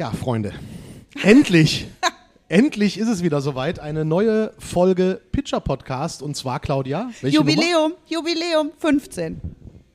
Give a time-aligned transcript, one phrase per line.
[0.00, 0.54] Ja, Freunde,
[1.22, 1.86] endlich,
[2.48, 3.80] endlich ist es wieder soweit.
[3.80, 7.50] Eine neue Folge Pitcher Podcast und zwar, Claudia, welche Nummer?
[7.50, 9.42] Jubiläum, Jubiläum 15.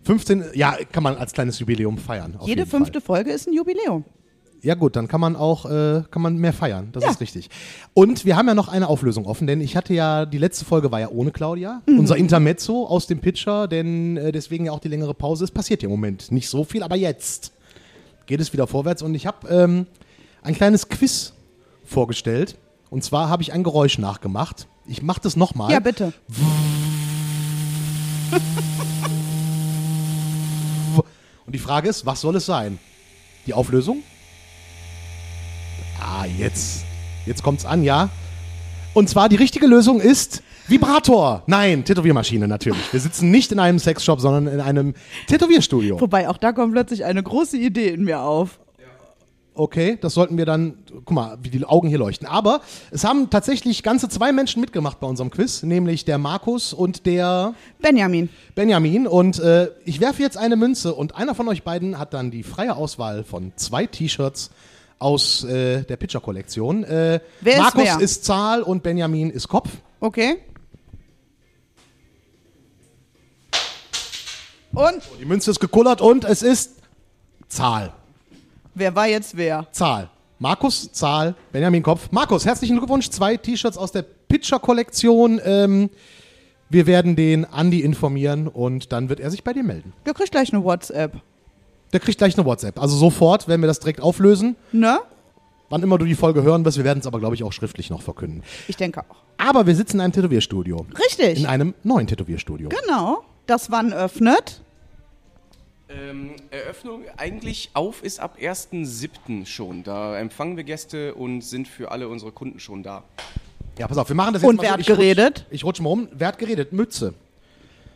[0.03, 2.37] 15, ja, kann man als kleines Jubiläum feiern.
[2.45, 3.15] Jede fünfte Fall.
[3.15, 4.05] Folge ist ein Jubiläum.
[4.61, 7.09] Ja gut, dann kann man auch, äh, kann man mehr feiern, das Ja.
[7.09, 7.49] ist richtig.
[7.95, 10.91] Und wir haben ja noch eine Auflösung offen, denn ich hatte ja, die letzte Folge
[10.91, 11.97] war ja ohne Claudia, Mhm.
[11.97, 15.45] unser Intermezzo aus dem Pitcher, denn äh, deswegen ja auch die längere Pause.
[15.45, 17.53] Es passiert ja im Moment nicht so viel, aber jetzt
[18.25, 19.87] geht es wieder vorwärts und ich habe ähm,
[20.41, 21.33] ein kleines Quiz
[21.83, 22.57] vorgestellt.
[22.89, 24.67] Und zwar habe ich ein Geräusch nachgemacht.
[24.85, 25.71] Ich mache das nochmal.
[25.71, 26.13] Ja, bitte.
[31.45, 32.79] Und die Frage ist, was soll es sein?
[33.45, 34.03] Die Auflösung?
[35.99, 36.83] Ah, jetzt.
[37.25, 38.09] Jetzt kommt's an, ja.
[38.93, 41.43] Und zwar die richtige Lösung ist Vibrator.
[41.47, 42.91] Nein, Tätowiermaschine natürlich.
[42.91, 44.93] Wir sitzen nicht in einem Sexshop, sondern in einem
[45.27, 45.99] Tätowierstudio.
[46.01, 48.59] Wobei auch da kommt plötzlich eine große Idee in mir auf.
[49.57, 52.27] Okay, das sollten wir dann, guck mal, wie die Augen hier leuchten.
[52.27, 52.59] Aber
[52.91, 57.53] es haben tatsächlich ganze zwei Menschen mitgemacht bei unserem Quiz, nämlich der Markus und der
[57.79, 58.27] Benjamin.
[58.53, 59.07] Benjamin.
[59.07, 62.43] Und äh, ich werfe jetzt eine Münze und einer von euch beiden hat dann die
[62.43, 64.51] freie Auswahl von zwei T-Shirts
[64.99, 66.83] aus äh, der Pitcher-Kollektion.
[66.83, 67.99] Äh, Wer ist Markus wer?
[68.01, 69.69] ist Zahl und Benjamin ist Kopf.
[70.01, 70.35] Okay.
[74.75, 76.75] Und Die Münze ist gekullert und es ist
[77.47, 77.93] Zahl.
[78.73, 79.67] wer war jetzt wer?
[79.71, 80.09] Zahl.
[80.37, 82.09] Markus, Zahl, Benjamin Kopf.
[82.11, 83.09] Markus, herzlichen Glückwunsch.
[83.09, 85.39] Zwei T-Shirts aus der Pitcher-Kollektion.
[85.45, 85.89] Ähm,
[86.69, 89.93] wir werden den Andi informieren und dann wird er sich bei dir melden.
[90.05, 91.21] Der kriegt gleich eine WhatsApp.
[91.93, 92.81] Der kriegt gleich eine WhatsApp.
[92.81, 94.57] Also sofort werden wir das direkt auflösen.
[94.73, 94.99] Ne?
[95.69, 97.89] Wann immer du die Folge hören wirst, wir werden es aber, glaube ich, auch schriftlich
[97.89, 98.43] noch verkünden.
[98.67, 99.15] Ich denke auch.
[99.37, 100.85] Aber wir sitzen in einem Tätowierstudio.
[100.99, 101.39] Richtig.
[101.39, 102.67] In einem neuen Tätowierstudio.
[102.69, 103.23] Genau.
[103.45, 104.61] Das wann öffnet?
[105.87, 109.45] Ähm, Eröffnung eigentlich auf ist ab 1.7.
[109.45, 109.83] schon.
[109.83, 113.03] Da empfangen wir Gäste und sind für alle unsere Kunden schon da.
[113.77, 114.73] Ja, pass auf, wir machen das jetzt Und mal wer so.
[114.73, 115.45] hat Ich rutsch- geredet?
[115.51, 116.07] Ich rutsche mal um.
[116.11, 116.73] Wer hat geredet?
[116.73, 117.13] Mütze.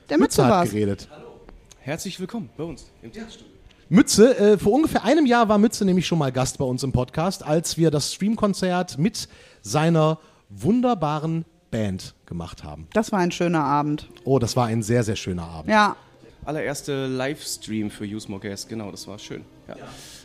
[0.09, 0.69] Der Mütze hat war's.
[0.69, 1.07] geredet.
[1.79, 3.47] Herzlich willkommen bei uns im Theaterstudio.
[3.91, 6.91] Mütze, äh, vor ungefähr einem Jahr war Mütze nämlich schon mal Gast bei uns im
[6.91, 9.27] Podcast, als wir das Streamkonzert mit
[9.63, 10.19] seiner
[10.50, 12.88] wunderbaren Band gemacht haben.
[12.94, 14.07] Das war ein schöner Abend.
[14.25, 15.71] Oh, das war ein sehr, sehr schöner Abend.
[15.71, 15.95] Ja.
[16.45, 19.44] Allererste Livestream für Use More Gas, genau, das war schön.
[19.67, 19.75] Ja.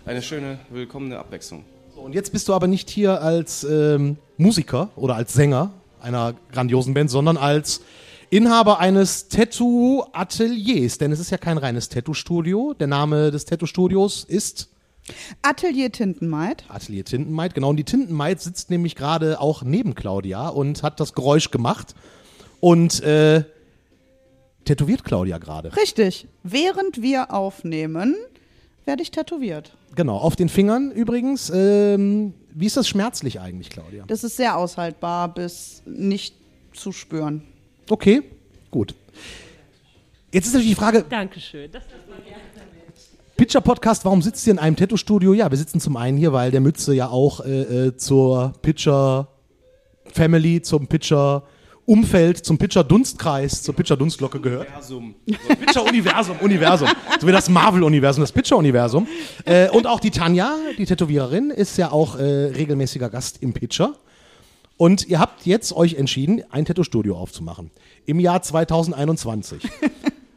[0.07, 1.65] Eine schöne, willkommene Abwechslung.
[1.95, 6.35] So, und jetzt bist du aber nicht hier als ähm, Musiker oder als Sänger einer
[6.53, 7.81] grandiosen Band, sondern als
[8.31, 10.99] Inhaber eines Tattoo-Ateliers.
[10.99, 12.75] Denn es ist ja kein reines Tattoo-Studio.
[12.75, 14.71] Der Name des Tattoo-Studios ist
[15.43, 16.65] Atelier Tintenmaid.
[16.69, 17.55] Atelier Tintenmaid.
[17.55, 21.95] Genau, und die Tintenmaid sitzt nämlich gerade auch neben Claudia und hat das Geräusch gemacht.
[22.61, 23.45] Und äh,
[24.65, 25.75] tätowiert Claudia gerade.
[25.77, 26.27] Richtig.
[26.43, 28.17] Während wir aufnehmen,
[28.85, 29.77] werde ich tätowiert.
[29.95, 31.51] Genau, auf den Fingern übrigens.
[31.55, 34.05] Ähm, wie ist das schmerzlich eigentlich, Claudia?
[34.07, 36.35] Das ist sehr aushaltbar bis nicht
[36.73, 37.43] zu spüren.
[37.89, 38.23] Okay,
[38.71, 38.95] gut.
[40.33, 41.71] Jetzt ist natürlich die Frage, Dankeschön.
[41.71, 41.83] Das
[43.37, 45.33] Pitcher Podcast, warum sitzt ihr in einem Tattoo-Studio?
[45.35, 49.27] Ja, wir sitzen zum einen hier, weil der Mütze ja auch äh, äh, zur Pitcher
[50.07, 51.43] Family, zum Pitcher
[51.87, 54.69] Umfeld, zum Pitcher Dunstkreis, zur Pitcher Dunstglocke gehört.
[54.69, 55.15] Universum.
[55.27, 56.89] Pitcher Universum, Universum.
[57.21, 59.07] So wie das Marvel-Universum, das Pitcher-Universum.
[59.45, 63.95] Äh, und auch die Tanja, die Tätowiererin, ist ja auch äh, regelmäßiger Gast im Pitcher.
[64.77, 67.71] Und ihr habt jetzt euch entschieden, ein Tattoo-Studio aufzumachen.
[68.07, 69.63] Im Jahr 2021.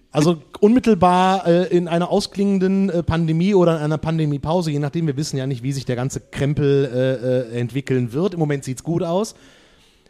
[0.10, 5.18] Also unmittelbar äh, in einer ausklingenden äh, Pandemie oder in einer Pandemiepause, je nachdem, wir
[5.18, 8.34] wissen ja nicht, wie sich der ganze Krempel äh, äh, entwickeln wird.
[8.34, 9.36] Im Moment sieht's gut aus.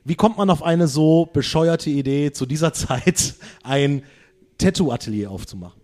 [0.08, 4.04] Wie kommt man auf eine so bescheuerte Idee, zu dieser Zeit ein
[4.58, 5.82] Tattoo-Atelier aufzumachen?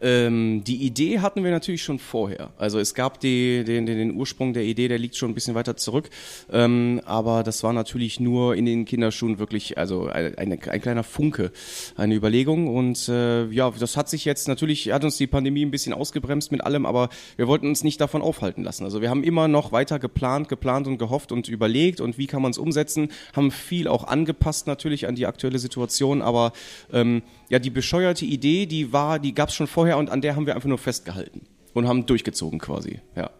[0.00, 2.50] Ähm, die Idee hatten wir natürlich schon vorher.
[2.58, 5.76] Also es gab die, den, den, Ursprung der Idee, der liegt schon ein bisschen weiter
[5.76, 6.10] zurück.
[6.52, 11.02] Ähm, aber das war natürlich nur in den Kinderschuhen wirklich, also ein, ein, ein kleiner
[11.02, 11.52] Funke,
[11.96, 12.74] eine Überlegung.
[12.74, 16.52] Und äh, ja, das hat sich jetzt natürlich, hat uns die Pandemie ein bisschen ausgebremst
[16.52, 18.84] mit allem, aber wir wollten uns nicht davon aufhalten lassen.
[18.84, 22.42] Also wir haben immer noch weiter geplant, geplant und gehofft und überlegt und wie kann
[22.42, 26.52] man es umsetzen, haben viel auch angepasst natürlich an die aktuelle Situation, aber
[26.92, 30.36] ähm, ja, die bescheuerte Idee, die war, die gab es schon vorher und an der
[30.36, 31.42] haben wir einfach nur festgehalten
[31.74, 33.30] und haben durchgezogen quasi, ja.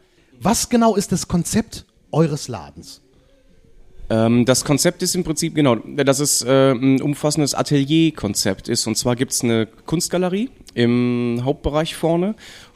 [0.41, 3.00] Was genau ist das Konzept eures Ladens?
[4.08, 8.87] Ähm, das Konzept ist im Prinzip, genau, dass es äh, ein umfassendes Atelier-Konzept ist.
[8.87, 12.35] Und zwar gibt es eine Kunstgalerie im Hauptbereich vorne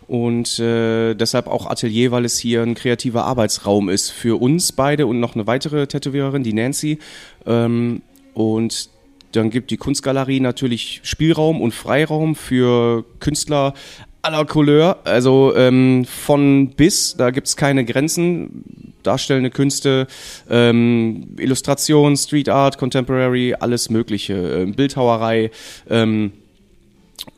[0.09, 5.06] und äh, deshalb auch Atelier, weil es hier ein kreativer Arbeitsraum ist für uns beide
[5.06, 6.99] und noch eine weitere Tätowiererin, die Nancy.
[7.47, 8.03] Ähm,
[8.35, 8.91] und
[9.32, 13.75] dann gibt die Kunstgalerie natürlich Spielraum und Freiraum für Künstler
[14.23, 18.65] aller Couleur, also ähm, von bis, da gibt's keine Grenzen.
[19.03, 20.06] darstellende Künste,
[20.50, 25.50] ähm, Illustration, Street Art, Contemporary, alles Mögliche, äh, Bildhauerei.
[25.88, 26.32] Ähm,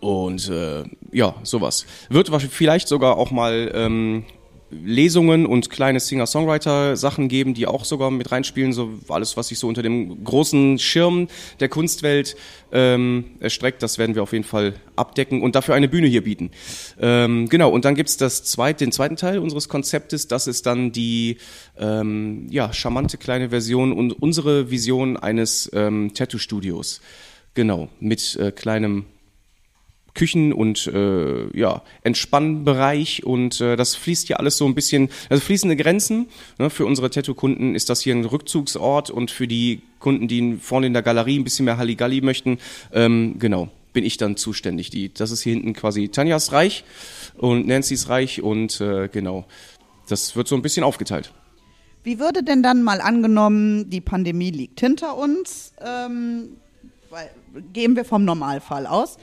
[0.01, 1.87] und äh, ja, sowas.
[2.09, 4.25] Wird vielleicht sogar auch mal ähm,
[4.85, 9.69] Lesungen und kleine Singer-Songwriter-Sachen geben, die auch sogar mit reinspielen, so alles, was sich so
[9.69, 11.29] unter dem großen Schirm
[11.61, 12.37] der Kunstwelt
[12.73, 16.51] ähm, erstreckt, das werden wir auf jeden Fall abdecken und dafür eine Bühne hier bieten.
[17.01, 20.93] Ähm, genau, und dann gibt's das zweit, den zweiten Teil unseres Konzeptes, das ist dann
[20.93, 21.37] die
[21.79, 27.01] ähm, ja, charmante kleine Version und unsere Vision eines ähm, Tattoo-Studios.
[27.55, 29.05] Genau, mit äh, kleinem
[30.15, 35.43] Küchen- und äh, ja, Entspannbereich und äh, das fließt hier alles so ein bisschen, also
[35.43, 36.29] fließende Grenzen.
[36.59, 36.71] Ne?
[36.71, 40.93] Für unsere Tattoo-Kunden ist das hier ein Rückzugsort und für die Kunden, die vorne in
[40.93, 42.59] der Galerie ein bisschen mehr Halligalli möchten,
[42.93, 44.91] ähm, genau, bin ich dann zuständig.
[44.91, 46.85] Die, das ist hier hinten quasi Tanjas Reich
[47.37, 49.47] und Nancy's Reich und äh, genau,
[50.09, 51.33] das wird so ein bisschen aufgeteilt.
[52.05, 56.57] Wie würde denn dann mal angenommen, die Pandemie liegt hinter uns, ähm,
[57.11, 57.31] weil,
[57.73, 59.19] gehen wir vom Normalfall aus.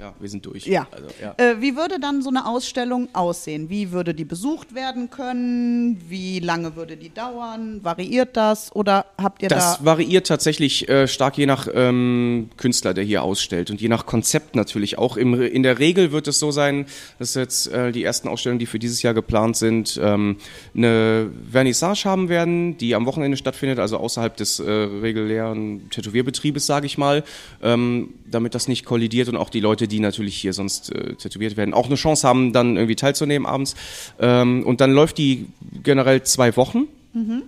[0.00, 0.64] Ja, wir sind durch.
[0.64, 0.86] Ja.
[0.92, 1.34] Also, ja.
[1.38, 3.68] Äh, wie würde dann so eine Ausstellung aussehen?
[3.68, 6.00] Wie würde die besucht werden können?
[6.08, 7.80] Wie lange würde die dauern?
[7.82, 9.70] Variiert das oder habt ihr das da?
[9.72, 14.06] Das variiert tatsächlich äh, stark je nach ähm, Künstler, der hier ausstellt und je nach
[14.06, 15.16] Konzept natürlich auch.
[15.16, 16.86] Im, in der Regel wird es so sein,
[17.18, 20.36] dass jetzt äh, die ersten Ausstellungen, die für dieses Jahr geplant sind, ähm,
[20.76, 26.86] eine Vernissage haben werden, die am Wochenende stattfindet, also außerhalb des äh, regulären Tätowierbetriebes, sage
[26.86, 27.24] ich mal,
[27.64, 31.56] ähm, damit das nicht kollidiert und auch die Leute, die natürlich hier sonst äh, tätowiert
[31.56, 33.74] werden, auch eine Chance haben, dann irgendwie teilzunehmen abends.
[34.20, 35.46] Ähm, und dann läuft die
[35.82, 36.86] generell zwei Wochen.
[37.12, 37.42] Mhm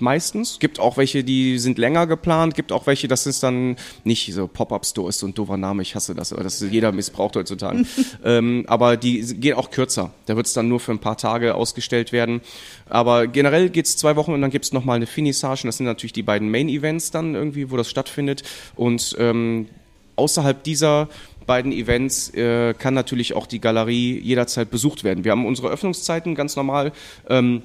[0.00, 0.58] meistens.
[0.58, 4.46] Gibt auch welche, die sind länger geplant, gibt auch welche, das ist dann nicht so
[4.46, 7.84] Pop-Up-Store ist so ein doofer Name, ich hasse das, aber das ist jeder missbraucht heutzutage.
[8.24, 10.12] ähm, aber die gehen auch kürzer.
[10.26, 12.40] Da wird es dann nur für ein paar Tage ausgestellt werden.
[12.88, 15.66] Aber generell geht's zwei Wochen und dann gibt's nochmal eine Finissage.
[15.66, 18.42] Das sind natürlich die beiden Main-Events dann irgendwie, wo das stattfindet.
[18.74, 19.68] Und ähm,
[20.16, 21.08] außerhalb dieser
[21.46, 25.24] beiden Events äh, kann natürlich auch die Galerie jederzeit besucht werden.
[25.24, 26.92] Wir haben unsere Öffnungszeiten ganz normal.
[27.28, 27.62] Ähm,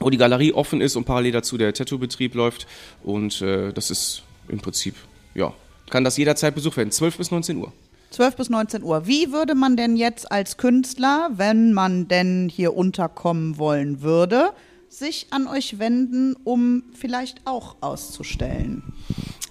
[0.00, 2.66] wo die Galerie offen ist und parallel dazu der Tattoo-Betrieb läuft.
[3.02, 4.94] Und äh, das ist im Prinzip,
[5.34, 5.52] ja,
[5.90, 6.90] kann das jederzeit besucht werden.
[6.90, 7.72] 12 bis 19 Uhr.
[8.10, 9.06] 12 bis 19 Uhr.
[9.06, 14.50] Wie würde man denn jetzt als Künstler, wenn man denn hier unterkommen wollen würde,
[14.88, 18.82] sich an euch wenden, um vielleicht auch auszustellen?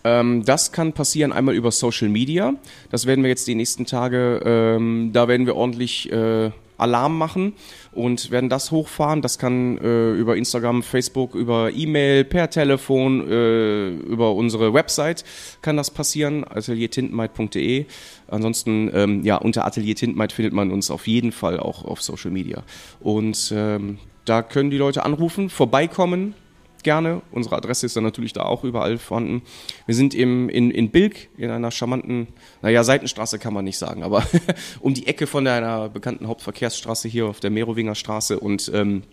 [0.04, 2.54] Ähm, das kann passieren einmal über Social Media.
[2.90, 7.54] Das werden wir jetzt die nächsten Tage, ähm, da werden wir ordentlich äh, Alarm machen
[7.92, 9.22] und werden das hochfahren.
[9.22, 15.24] Das kann äh, über Instagram, Facebook, über E-Mail, per Telefon, äh, über unsere Website
[15.62, 17.86] kann das passieren, ateliertintenmaid.de.
[18.28, 22.32] Ansonsten, ähm, ja, unter Atelier Tintenmaid findet man uns auf jeden Fall auch auf Social
[22.32, 22.64] Media.
[23.00, 26.34] Und ähm, da können die Leute anrufen, vorbeikommen,
[26.84, 27.22] gerne.
[27.32, 29.42] Unsere Adresse ist dann natürlich da auch überall vorhanden.
[29.86, 32.28] Wir sind im, in, in Bilk, in einer charmanten,
[32.62, 34.26] naja, Seitenstraße kann man nicht sagen, aber
[34.80, 39.04] um die Ecke von einer bekannten Hauptverkehrsstraße hier auf der Merowinger Straße und ähm,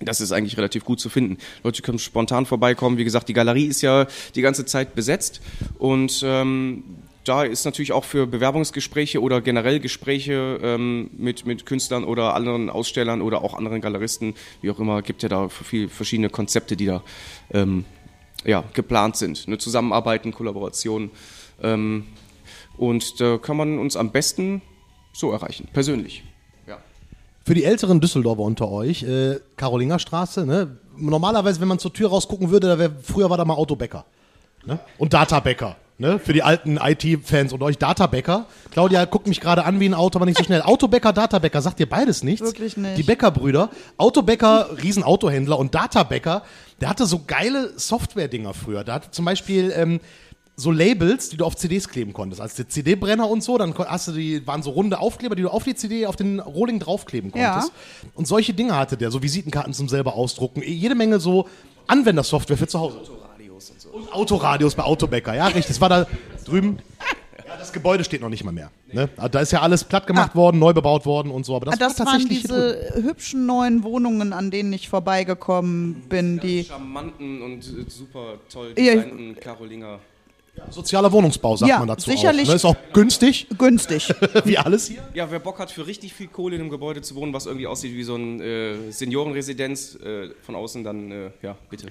[0.00, 1.38] das ist eigentlich relativ gut zu finden.
[1.62, 2.98] Leute können spontan vorbeikommen.
[2.98, 5.40] Wie gesagt, die Galerie ist ja die ganze Zeit besetzt
[5.78, 6.82] und ähm,
[7.24, 12.68] da ist natürlich auch für Bewerbungsgespräche oder generell Gespräche ähm, mit, mit Künstlern oder anderen
[12.68, 16.86] Ausstellern oder auch anderen Galeristen, wie auch immer, gibt ja da viel, verschiedene Konzepte, die
[16.86, 17.02] da
[17.52, 17.84] ähm,
[18.44, 19.44] ja, geplant sind.
[19.46, 21.10] Eine Zusammenarbeit, eine Kollaboration.
[21.62, 22.04] Ähm,
[22.76, 24.62] und da kann man uns am besten
[25.12, 26.24] so erreichen, persönlich.
[26.66, 26.78] Ja.
[27.44, 30.78] Für die älteren Düsseldorfer unter euch, äh, Karolingerstraße, ne?
[30.96, 34.04] normalerweise, wenn man zur Tür rausgucken würde, da wär, früher war da mal Autobäcker
[34.64, 34.80] ne?
[34.98, 35.76] und Databäcker.
[35.98, 38.46] Ne, für die alten IT-Fans und euch Databäcker.
[38.70, 40.62] Claudia guckt mich gerade an wie ein Auto, aber nicht so schnell.
[40.62, 42.44] Autobäcker, Databäcker, sagt ihr beides nichts?
[42.44, 42.98] Wirklich nicht.
[42.98, 43.70] Die Bäckerbrüder.
[43.98, 46.42] Autobäcker, Riesenautohändler und Databäcker,
[46.80, 48.84] der hatte so geile Software-Dinger früher.
[48.84, 50.00] Da hatte zum Beispiel ähm,
[50.56, 52.40] so Labels, die du auf CDs kleben konntest.
[52.40, 55.50] Als der CD-Brenner und so, dann hast du die, waren so runde Aufkleber, die du
[55.50, 57.68] auf die CD, auf den Rohling draufkleben konntest.
[57.68, 58.08] Ja.
[58.14, 60.62] Und solche Dinge hatte der, so Visitenkarten zum selber ausdrucken.
[60.64, 61.48] Jede Menge so
[61.86, 63.00] Anwendersoftware für zu Hause.
[63.92, 65.66] Und Autoradios bei Autobäcker, ja, richtig.
[65.66, 66.06] Das war da
[66.46, 66.78] drüben.
[67.46, 68.70] Ja, das Gebäude steht noch nicht mal mehr.
[68.90, 69.10] Ne?
[69.18, 70.36] Also da ist ja alles platt gemacht ah.
[70.36, 71.54] worden, neu bebaut worden und so.
[71.54, 76.40] Aber das, ah, das war waren diese hübschen neuen Wohnungen, an denen ich vorbeigekommen bin.
[76.40, 79.40] Die charmanten und äh, super toll designten ja.
[79.40, 79.98] Karolinger.
[80.56, 82.52] Ja, sozialer Wohnungsbau sagt ja, man dazu sicherlich auch.
[82.52, 82.56] Ne?
[82.56, 83.46] Ist auch günstig.
[83.58, 84.08] Günstig.
[84.44, 85.02] wie alles hier.
[85.12, 87.66] Ja, wer Bock hat, für richtig viel Kohle in einem Gebäude zu wohnen, was irgendwie
[87.66, 91.88] aussieht wie so eine äh, Seniorenresidenz äh, von außen, dann äh, ja, bitte.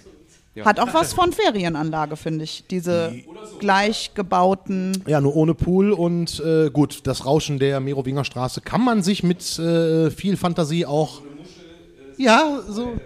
[0.54, 0.66] Ja.
[0.66, 2.66] Hat auch was von Ferienanlage, finde ich.
[2.70, 3.14] Diese
[3.50, 3.58] so.
[3.60, 5.02] gleich gebauten.
[5.08, 9.24] Ja, nur ohne Pool und äh, gut, das Rauschen der Merowinger Straße kann man sich
[9.24, 11.22] mit äh, viel Fantasie auch.
[12.18, 13.00] Ja, so.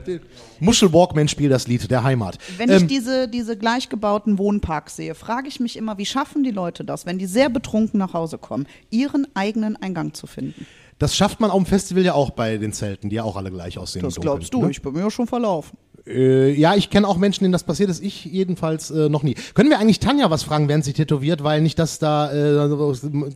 [0.60, 2.38] Muschelwalkman spielt das Lied der Heimat.
[2.58, 6.44] Wenn ich Ähm, diese, diese gleich gebauten Wohnparks sehe, frage ich mich immer, wie schaffen
[6.44, 10.66] die Leute das, wenn die sehr betrunken nach Hause kommen, ihren eigenen Eingang zu finden?
[10.98, 13.52] das schafft man auf dem Festival ja auch bei den Zelten, die ja auch alle
[13.52, 14.04] gleich aussehen.
[14.04, 14.72] Das glaubst du, ne?
[14.72, 15.78] ich bin mir ja schon verlaufen.
[16.08, 18.04] Äh, ja, ich kenne auch Menschen, denen das passiert ist.
[18.04, 19.36] Ich jedenfalls äh, noch nie.
[19.54, 22.32] Können wir eigentlich Tanja was fragen, während sie tätowiert, weil nicht, dass da.
[22.32, 22.70] Äh,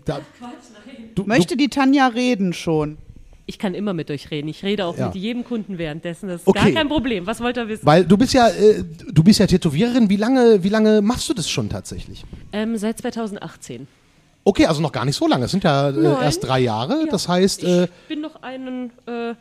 [0.06, 0.20] da
[1.16, 2.98] du, Möchte die Tanja reden schon?
[3.46, 4.48] Ich kann immer mit euch reden.
[4.48, 5.08] Ich rede auch Ja.
[5.08, 6.30] mit jedem Kunden währenddessen.
[6.30, 6.66] Das ist Okay.
[6.66, 7.26] gar kein Problem.
[7.26, 7.84] Was wollt ihr wissen?
[7.84, 10.08] Weil du bist ja, äh, du bist ja Tätowiererin.
[10.08, 12.24] Wie lange, wie lange machst du das schon tatsächlich?
[12.54, 13.88] Ähm, seit 2018.
[14.44, 15.46] Okay, also noch gar nicht so lange.
[15.46, 17.06] Es sind ja äh, erst drei Jahre.
[17.06, 17.12] Ja.
[17.12, 19.34] Das heißt, äh, Ich bin noch ein äh,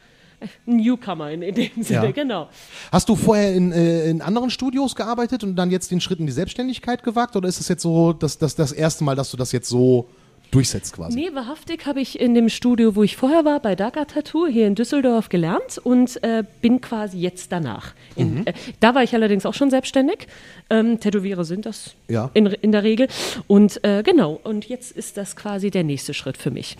[0.67, 2.11] Newcomer in, in dem Sinne, Ja.
[2.13, 2.49] genau.
[2.93, 6.27] hast du vorher in, äh, in anderen Studios gearbeitet und dann jetzt den Schritt in
[6.27, 7.35] die Selbstständigkeit gewagt?
[7.37, 10.09] Oder ist es jetzt so das, das, das erste Mal, dass du das jetzt so
[10.51, 11.19] durchsetzt quasi?
[11.19, 14.67] Nee, wahrhaftig habe ich in dem Studio, wo ich vorher war, bei Daga Tattoo hier
[14.67, 17.93] in Düsseldorf gelernt und äh, bin quasi jetzt danach.
[18.17, 20.27] In, äh, da war ich allerdings auch schon selbstständig.
[20.71, 22.31] Ähm, Tätowierer sind das Ja.
[22.33, 23.09] in, in der Regel.
[23.47, 26.77] Und äh, genau, und jetzt ist das quasi der nächste Schritt für mich.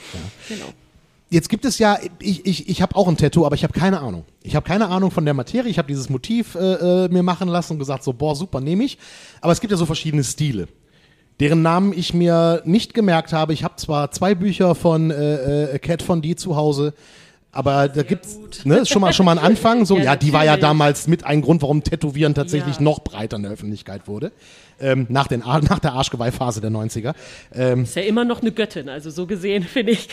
[0.49, 0.67] Genau.
[1.31, 4.01] Jetzt gibt es ja, ich, ich, ich habe auch ein Tattoo, aber ich habe keine
[4.01, 4.25] Ahnung.
[4.43, 5.71] Ich habe keine Ahnung von der Materie.
[5.71, 8.85] Ich habe dieses Motiv äh, äh, mir machen lassen und gesagt, so, boah, super, nehme
[8.85, 8.97] ich.
[9.43, 10.69] Aber es gibt ja so verschiedene Stile,
[11.39, 13.53] deren Namen ich mir nicht gemerkt habe.
[13.53, 16.95] Ich habe zwar zwei Bücher von äh, äh, Cat von D zu Hause,
[17.53, 19.85] aber da gibt's ne, ist schon mal schon mal ein Anfang.
[19.85, 22.83] So, ja, Ja, die war ja damals mit ein Grund, warum Tätowieren tatsächlich Ja.
[22.83, 24.33] noch breiter in der Öffentlichkeit wurde.
[24.81, 27.13] Ähm, nach, den, nach der Arschgeweihphase der 90er.
[27.55, 30.09] Ähm, Ist ja immer noch eine Göttin, also so gesehen finde ich,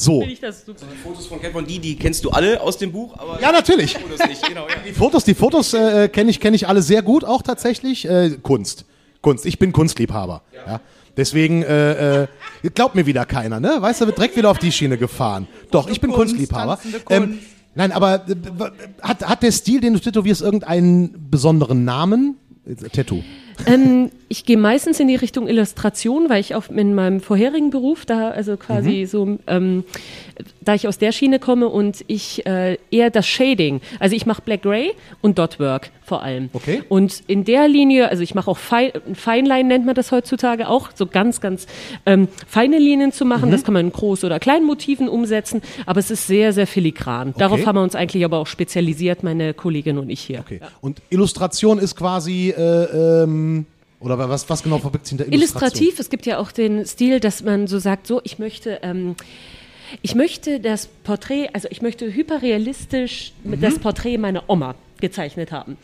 [0.00, 0.24] so.
[0.40, 0.86] das super.
[1.02, 3.94] Fotos von Cat von die, die kennst du alle aus dem Buch, aber Ja, natürlich.
[3.94, 4.48] die Fotos nicht.
[4.48, 4.74] Genau, ja.
[4.86, 8.08] Die Fotos, die Fotos äh, kenne ich, kenn ich alle sehr gut, auch tatsächlich.
[8.08, 8.84] Äh, Kunst.
[9.20, 9.46] Kunst.
[9.46, 10.42] Ich bin Kunstliebhaber.
[10.66, 10.80] Ja.
[11.16, 12.26] Deswegen äh, äh,
[12.74, 13.76] glaubt mir wieder keiner, ne?
[13.80, 15.48] Weißt du, wird direkt wieder auf die Schiene gefahren.
[15.72, 16.78] Doch, ich bin Kunst, Kunstliebhaber.
[17.10, 17.40] Ähm,
[17.74, 18.36] nein, aber äh,
[19.02, 22.36] hat, hat der Stil, den du tätowierst, irgendeinen besonderen Namen?
[22.64, 23.22] Äh, Tattoo.
[23.66, 28.06] Ähm, ich gehe meistens in die Richtung Illustration, weil ich auch in meinem vorherigen Beruf
[28.06, 29.06] da, also quasi Mhm.
[29.06, 29.84] so, ähm,
[30.60, 34.42] da ich aus der Schiene komme und ich äh, eher das Shading, also ich mache
[34.42, 36.48] Black Gray und Dotwork vor allem.
[36.52, 36.82] Okay.
[36.88, 40.90] Und in der Linie, also ich mache auch Fein, Feinline nennt man das heutzutage auch,
[40.94, 41.66] so ganz, ganz
[42.06, 43.28] ähm, feine Linien zu Mhm.
[43.28, 43.50] machen.
[43.50, 47.34] Das kann man in groß oder kleinen Motiven umsetzen, aber es ist sehr, sehr filigran.
[47.36, 47.66] Darauf Okay.
[47.66, 50.40] haben wir uns eigentlich aber auch spezialisiert, meine Kollegin und ich hier.
[50.40, 50.60] Okay.
[50.80, 52.62] Und Illustration ist quasi, äh,
[53.24, 53.66] ähm,
[54.00, 55.70] oder was, was genau verbirgt sich hinter Illustration?
[55.72, 59.16] Illustrativ, es gibt ja auch den Stil, dass man so sagt, so, ich möchte, ähm,
[60.02, 65.76] ich möchte das Porträt, also ich möchte hyperrealistisch mit das Porträt meiner Oma gezeichnet haben.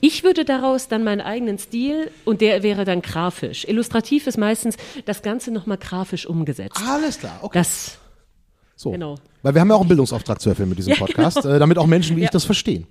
[0.00, 3.66] Ich würde daraus dann meinen eigenen Stil und der wäre dann grafisch.
[3.66, 6.80] Illustrativ ist meistens das Ganze nochmal grafisch umgesetzt.
[6.88, 7.58] Alles klar, okay.
[7.58, 7.98] Das,
[8.76, 8.92] so.
[8.92, 9.16] genau.
[9.42, 11.78] Weil wir haben ja auch einen Bildungsauftrag zu erfüllen mit diesem Ja, Podcast, äh, damit
[11.78, 12.30] auch Menschen wie ich Ja.
[12.30, 12.86] das verstehen.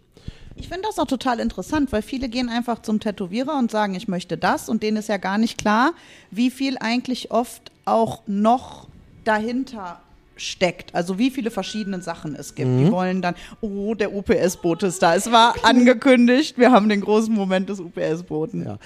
[0.58, 4.10] Ich finde das auch total interessant, weil viele gehen einfach zum Tätowierer und sagen, ich
[4.10, 5.94] möchte das und denen ist ja gar nicht klar,
[6.30, 8.88] wie viel eigentlich oft auch noch
[9.24, 10.02] dahinter
[10.42, 10.94] steckt.
[10.96, 12.70] Also wie viele verschiedene Sachen es gibt.
[12.70, 12.86] Mhm.
[12.86, 15.16] Die wollen dann, oh, der UPS-Bote ist da.
[15.16, 18.66] Es war angekündigt, wir haben den großen Moment des UPS-Boten.
[18.66, 18.78] Ja.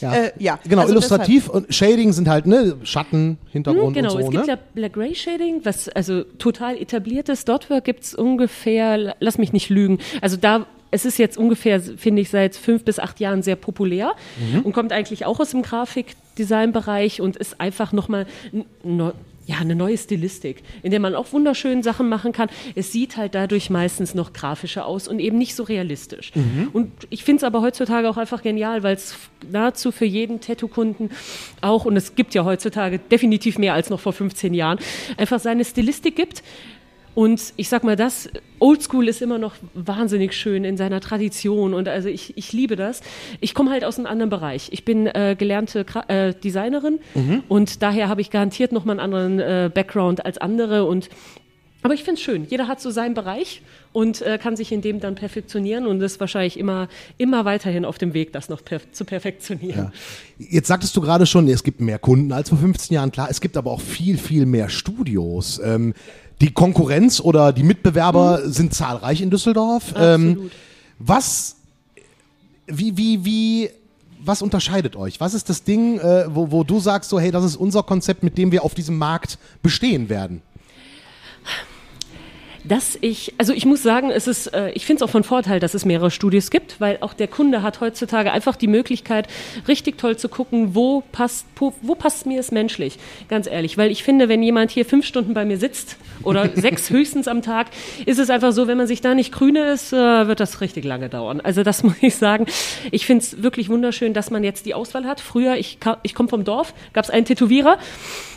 [0.00, 0.14] Ja.
[0.14, 4.26] Äh, ja, Genau, also illustrativ und Shading sind halt, ne, Schatten, Hintergrund genau, und so,
[4.26, 4.52] es gibt ne?
[4.52, 7.44] ja Black Gray Shading, was also total etabliertes.
[7.44, 12.22] Dotwork gibt es ungefähr, lass mich nicht lügen, also da, es ist jetzt ungefähr, finde
[12.22, 14.60] ich, seit fünf bis acht Jahren sehr populär Mhm.
[14.60, 18.26] und kommt eigentlich auch aus dem Grafikdesign-Bereich und ist einfach nochmal
[18.84, 19.12] no,
[19.48, 22.50] ja, eine neue Stilistik, in der man auch wunderschöne Sachen machen kann.
[22.74, 26.32] Es sieht halt dadurch meistens noch grafischer aus und eben nicht so realistisch.
[26.34, 26.68] Mhm.
[26.74, 29.16] Und ich finde es aber heutzutage auch einfach genial, weil es
[29.50, 31.08] nahezu für jeden Tattoo-Kunden
[31.62, 34.78] auch, und es gibt ja heutzutage definitiv mehr als noch vor 15 Jahren,
[35.16, 36.42] einfach seine Stilistik gibt.
[37.18, 38.28] Und ich sag mal, das
[38.60, 43.00] Oldschool ist immer noch wahnsinnig schön in seiner Tradition und also ich, ich liebe das.
[43.40, 44.68] Ich komme halt aus einem anderen Bereich.
[44.70, 47.00] Ich bin äh, gelernte Gra äh, Designerin
[47.48, 51.08] und daher habe ich garantiert noch mal einen anderen äh, Background als andere und
[51.82, 52.46] aber ich finde es schön.
[52.48, 56.18] Jeder hat so seinen Bereich und äh, kann sich in dem dann perfektionieren und ist
[56.20, 59.92] wahrscheinlich immer, immer weiterhin auf dem Weg, das noch perf zu perfektionieren.
[60.38, 60.46] Ja.
[60.50, 63.12] Jetzt sagtest du gerade schon, es gibt mehr Kunden als vor 15 Jahren.
[63.12, 65.60] Klar, es gibt aber auch viel, viel mehr Studios.
[65.64, 65.94] Ähm,
[66.40, 69.94] die Konkurrenz oder die Mitbewerber sind zahlreich in Düsseldorf.
[69.96, 70.50] Ähm,
[70.98, 71.56] was,
[72.66, 73.70] wie, wie, wie,
[74.20, 75.20] was unterscheidet euch?
[75.20, 78.22] Was ist das Ding, äh, wo, wo du sagst, so, hey, das ist unser Konzept,
[78.22, 80.42] mit dem wir auf diesem Markt bestehen werden?
[82.68, 85.58] Dass ich, also ich muss sagen, es ist, äh, ich finde es auch von Vorteil,
[85.60, 89.26] dass es mehrere Studios gibt, weil auch der Kunde hat heutzutage einfach die Möglichkeit,
[89.66, 92.98] richtig toll zu gucken, wo passt, wo, wo passt mir es menschlich,
[93.28, 93.78] ganz ehrlich.
[93.78, 97.42] Weil ich finde, wenn jemand hier fünf Stunden bei mir sitzt oder sechs höchstens am
[97.42, 97.68] Tag,
[98.06, 100.84] ist es einfach so, wenn man sich da nicht grüne ist, äh, wird das richtig
[100.84, 101.40] lange dauern.
[101.40, 102.46] Also das muss ich sagen.
[102.90, 105.20] Ich finde es wirklich wunderschön, dass man jetzt die Auswahl hat.
[105.20, 107.78] Früher, ich, ich komme vom Dorf, gab es einen Tätowierer.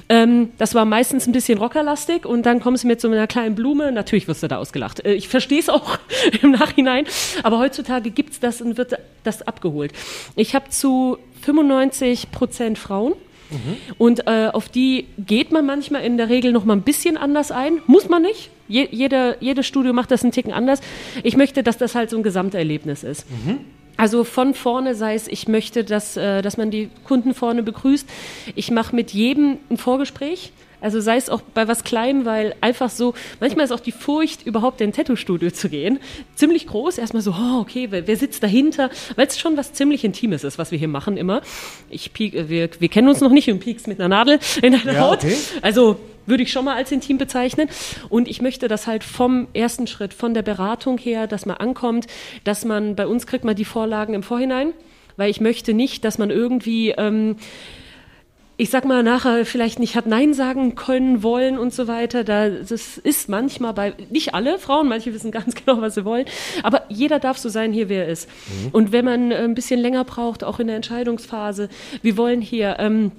[0.09, 3.55] Ähm, das war meistens ein bisschen rockerlastig und dann kommst du mit so einer kleinen
[3.55, 3.91] Blume.
[3.93, 5.03] Natürlich wirst du da ausgelacht.
[5.05, 5.97] Äh, ich verstehe es auch
[6.41, 7.05] im Nachhinein,
[7.43, 9.93] aber heutzutage gibt es das und wird das abgeholt.
[10.35, 13.13] Ich habe zu 95 Prozent Frauen.
[13.97, 17.51] Und äh, auf die geht man manchmal in der Regel noch mal ein bisschen anders
[17.51, 17.81] ein.
[17.85, 18.49] Muss man nicht.
[18.69, 20.79] Je, jede, jedes Studio macht das einen Ticken anders.
[21.21, 23.25] Ich möchte, dass das halt so ein Gesamterlebnis ist.
[23.97, 28.07] Also von vorne sei es, ich möchte, dass, äh, dass man die Kunden vorne begrüßt.
[28.55, 30.53] Ich mache mit jedem ein Vorgespräch.
[30.81, 34.45] Also sei es auch bei was Kleinem, weil einfach so, manchmal ist auch die Furcht,
[34.45, 35.99] überhaupt in ein Tattoo-Studio zu gehen,
[36.35, 36.97] ziemlich groß.
[36.97, 38.89] Erstmal so, oh, okay, wer, wer sitzt dahinter?
[39.15, 41.41] Weil es schon was ziemlich Intimes ist, was wir hier machen immer.
[41.89, 44.73] Ich piek, äh, wir, wir kennen uns noch nicht und piekst mit einer Nadel in
[44.73, 45.23] deine Ja, Haut.
[45.23, 45.35] okay.
[45.61, 47.67] Also würde ich schon mal als intim bezeichnen.
[48.09, 52.07] Und ich möchte das halt vom ersten Schritt, von der Beratung her, dass man ankommt,
[52.43, 54.73] dass man, bei uns kriegt man die Vorlagen im Vorhinein,
[55.17, 57.37] weil ich möchte nicht, dass man irgendwie, ähm,
[58.61, 62.23] ich sag mal, nachher vielleicht nicht hat Nein sagen können, wollen und so weiter.
[62.23, 66.27] Da, das ist manchmal bei, nicht alle Frauen, manche wissen ganz genau, was sie wollen,
[66.61, 68.29] aber jeder darf so sein hier, wer er ist.
[68.71, 71.69] Und wenn man äh, ein bisschen länger braucht, auch in der Entscheidungsphase,
[72.03, 73.11] wir wollen hier, ähm,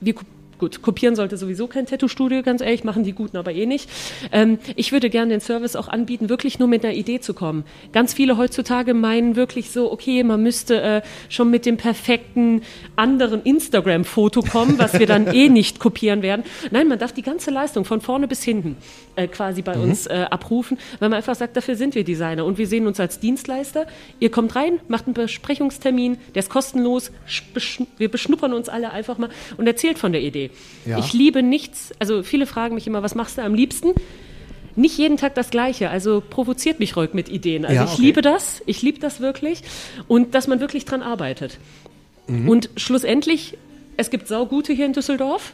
[0.00, 0.16] wir
[0.62, 3.90] gut, kopieren sollte sowieso kein Tattoo-Studio, ganz ehrlich, machen die Guten aber eh nicht.
[4.30, 7.64] Ähm, ich würde gerne den Service auch anbieten, wirklich nur mit einer Idee zu kommen.
[7.92, 12.62] Ganz viele heutzutage meinen wirklich so, okay, man müsste äh, schon mit dem perfekten
[12.94, 16.44] anderen Instagram-Foto kommen, was wir dann eh nicht kopieren werden.
[16.70, 18.76] Nein, man darf die ganze Leistung von vorne bis hinten
[19.16, 22.56] äh, quasi bei uns äh, abrufen, weil man einfach sagt, dafür sind wir Designer und
[22.56, 23.88] wir sehen uns als Dienstleister.
[24.20, 27.10] Ihr kommt rein, macht einen Besprechungstermin, der ist kostenlos,
[27.98, 30.51] wir beschnuppern uns alle einfach mal und erzählt von der Idee.
[30.86, 30.98] Ja.
[30.98, 33.92] Ich liebe nichts, also viele fragen mich immer, was machst du am liebsten?
[34.74, 37.64] Nicht jeden Tag das Gleiche, also provoziert mich ruhig mit Ideen.
[37.64, 38.02] Also Ja, ich okay.
[38.02, 39.62] liebe das, ich liebe das wirklich
[40.08, 41.58] und dass man wirklich dran arbeitet.
[42.28, 43.58] Und schlussendlich,
[43.96, 45.52] es gibt Saugute hier in Düsseldorf.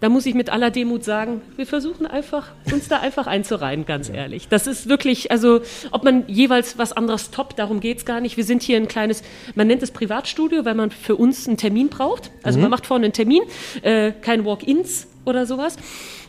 [0.00, 4.08] Da muss ich mit aller Demut sagen, wir versuchen einfach, uns da einfach einzureihen, ganz
[4.08, 4.46] ehrlich.
[4.46, 8.36] Das ist wirklich, also, ob man jeweils was anderes toppt, darum geht's gar nicht.
[8.36, 9.22] Wir sind hier ein kleines,
[9.56, 12.30] man nennt es Privatstudio, weil man für uns einen Termin braucht.
[12.44, 13.42] Also man macht vorne einen Termin,
[13.82, 15.76] äh, kein Walk-ins oder sowas.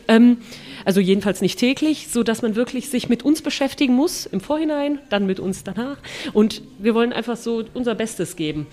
[0.08, 0.38] Ähm,
[0.84, 4.98] also jedenfalls nicht täglich, so dass man wirklich sich mit uns beschäftigen muss im Vorhinein,
[5.10, 5.98] dann mit uns danach.
[6.32, 8.66] Und wir wollen einfach so unser Bestes geben.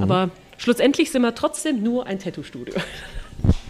[0.00, 2.74] Aber schlussendlich sind wir trotzdem nur ein Tattoo-Studio.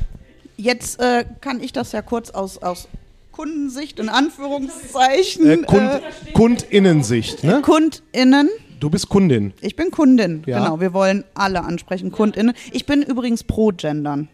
[0.61, 2.88] Jetzt äh, kann ich das ja kurz aus, aus
[3.31, 5.49] Kundensicht in Anführungszeichen.
[5.49, 6.01] Äh, Kund,
[6.35, 7.59] Kundinnensicht, ne?
[7.59, 8.51] äh, KundInnen.
[8.81, 9.53] Du bist Kundin.
[9.61, 10.59] Ich bin Kundin, Ja.
[10.64, 10.81] genau.
[10.81, 12.55] Wir wollen alle ansprechen, KundInnen.
[12.73, 14.29] Ich bin übrigens pro Gendern.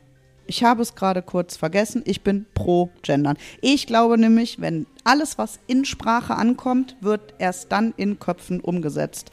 [0.46, 2.02] Ich habe es gerade kurz vergessen.
[2.06, 3.36] Ich bin pro Gendern.
[3.60, 9.30] Ich glaube nämlich, wenn alles, was in Sprache ankommt, wird erst dann in Köpfen umgesetzt.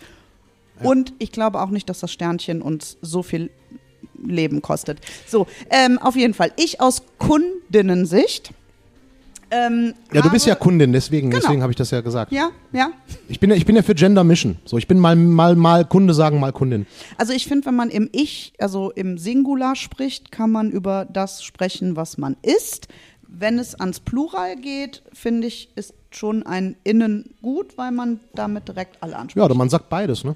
[0.84, 3.52] Und ich glaube auch nicht, dass das Sternchen uns so viel
[4.26, 5.00] Leben kostet.
[5.28, 6.52] So, ähm, auf jeden Fall.
[6.58, 8.52] Ich aus Kundinnensicht.
[9.54, 11.42] Ähm, Ja, du bist ja Kundin, deswegen, Genau.
[11.42, 12.32] deswegen habe ich das ja gesagt.
[12.32, 12.92] Ja, ja.
[13.28, 14.58] Ich bin ja, ich bin ja für Gender Mission.
[14.64, 16.88] So, ich bin mal, mal, mal Kunde sagen, mal Kundin.
[17.18, 21.44] Also ich finde, wenn man im Ich, also im Singular spricht, kann man über das
[21.44, 22.88] sprechen, was man ist.
[23.28, 28.70] Wenn es ans Plural geht, finde ich, ist schon ein Innen gut, weil man damit
[28.70, 29.38] direkt alle anspricht.
[29.38, 30.36] Ja, oder man sagt beides, ne?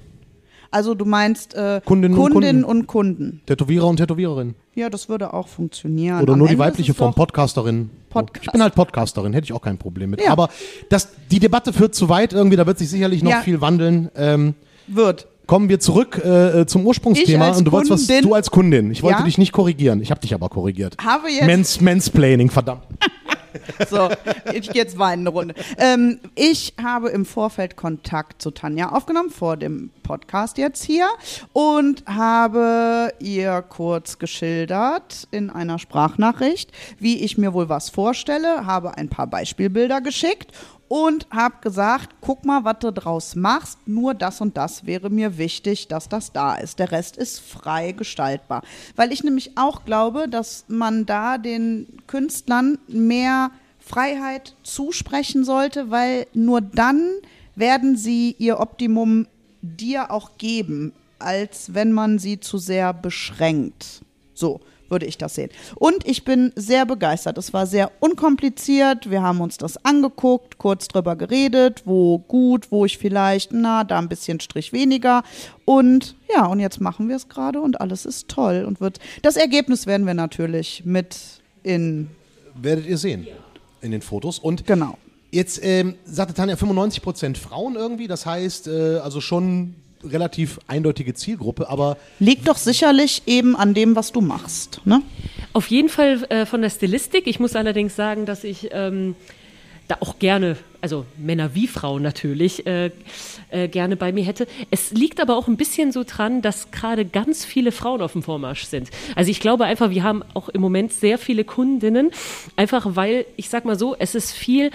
[0.70, 2.80] Also du meinst äh, Kundinnen und Kundinnen Kunden.
[2.80, 3.40] und Kunden.
[3.46, 4.54] Tätowierer und Tätowiererin.
[4.74, 6.20] Ja, das würde auch funktionieren.
[6.22, 7.90] Oder Am nur die Ende weibliche Form, Podcasterin.
[8.10, 8.46] Podcast.
[8.46, 10.22] Ich bin halt Podcasterin, hätte ich auch kein Problem mit.
[10.22, 10.30] Ja.
[10.30, 10.48] Aber
[10.90, 13.40] das, die Debatte führt zu weit irgendwie, da wird sich sicherlich noch Ja.
[13.40, 14.10] viel wandeln.
[14.16, 14.54] Ähm,
[14.86, 15.26] Wird.
[15.46, 17.50] kommen wir zurück äh, äh, zum Ursprungsthema.
[17.56, 18.90] Und du wolltest was, du als Kundin.
[18.90, 19.24] Ich wollte Ja.
[19.24, 20.00] dich nicht korrigieren.
[20.02, 20.96] Ich habe dich aber korrigiert.
[21.02, 22.82] Habe jetzt Mans, Mansplaining, verdammt.
[23.88, 24.08] So,
[24.52, 25.54] ich gehe jetzt weinen eine Runde.
[25.78, 31.08] Ähm, ich habe im Vorfeld Kontakt zu Tanja aufgenommen, vor dem Podcast jetzt hier,
[31.52, 38.96] und habe ihr kurz geschildert in einer Sprachnachricht, wie ich mir wohl was vorstelle, habe
[38.96, 40.52] ein paar Beispielbilder geschickt
[40.88, 45.38] und habe gesagt, guck mal, was du draus machst, nur das und das wäre mir
[45.38, 46.78] wichtig, dass das da ist.
[46.78, 48.62] Der Rest ist frei gestaltbar.
[48.94, 56.26] Weil ich nämlich auch glaube, dass man da den Künstlern mehr Freiheit zusprechen sollte, weil
[56.34, 57.02] nur dann
[57.54, 59.26] werden sie ihr Optimum
[59.62, 64.02] dir auch geben, als wenn man sie zu sehr beschränkt.
[64.34, 65.50] So, würde ich das sehen.
[65.74, 67.38] Und ich bin sehr begeistert.
[67.38, 69.10] Es war sehr unkompliziert.
[69.10, 73.98] Wir haben uns das angeguckt, kurz drüber geredet, wo gut, wo ich vielleicht, na, da
[73.98, 75.22] ein bisschen Strich weniger.
[75.64, 78.98] Und ja, und jetzt machen wir es gerade und alles ist toll und wird.
[79.22, 81.16] Das Ergebnis werden wir natürlich mit
[81.62, 82.08] in.
[82.54, 83.26] Werdet ihr sehen
[83.80, 84.38] in den Fotos.
[84.38, 84.96] Und Genau.
[85.30, 91.68] jetzt ähm, sagte Tanja 95% Frauen irgendwie, das heißt äh, also schon relativ eindeutige Zielgruppe,
[91.68, 94.80] aber Liegt doch sicherlich eben an dem, was du machst.
[94.84, 95.02] Ne?
[95.52, 97.26] Auf jeden Fall äh, von der Stilistik.
[97.26, 99.14] Ich muss allerdings sagen, dass ich ähm,
[99.88, 102.92] da auch gerne, also Männer wie Frauen natürlich, äh,
[103.50, 104.46] äh, gerne bei mir hätte.
[104.70, 108.22] Es liegt aber auch ein bisschen so dran, dass gerade ganz viele Frauen auf dem
[108.22, 108.90] Vormarsch sind.
[109.16, 112.12] Also ich glaube einfach, wir haben auch im Moment sehr viele Kundinnen,
[112.54, 114.70] einfach weil, ich sag mal so, es ist viel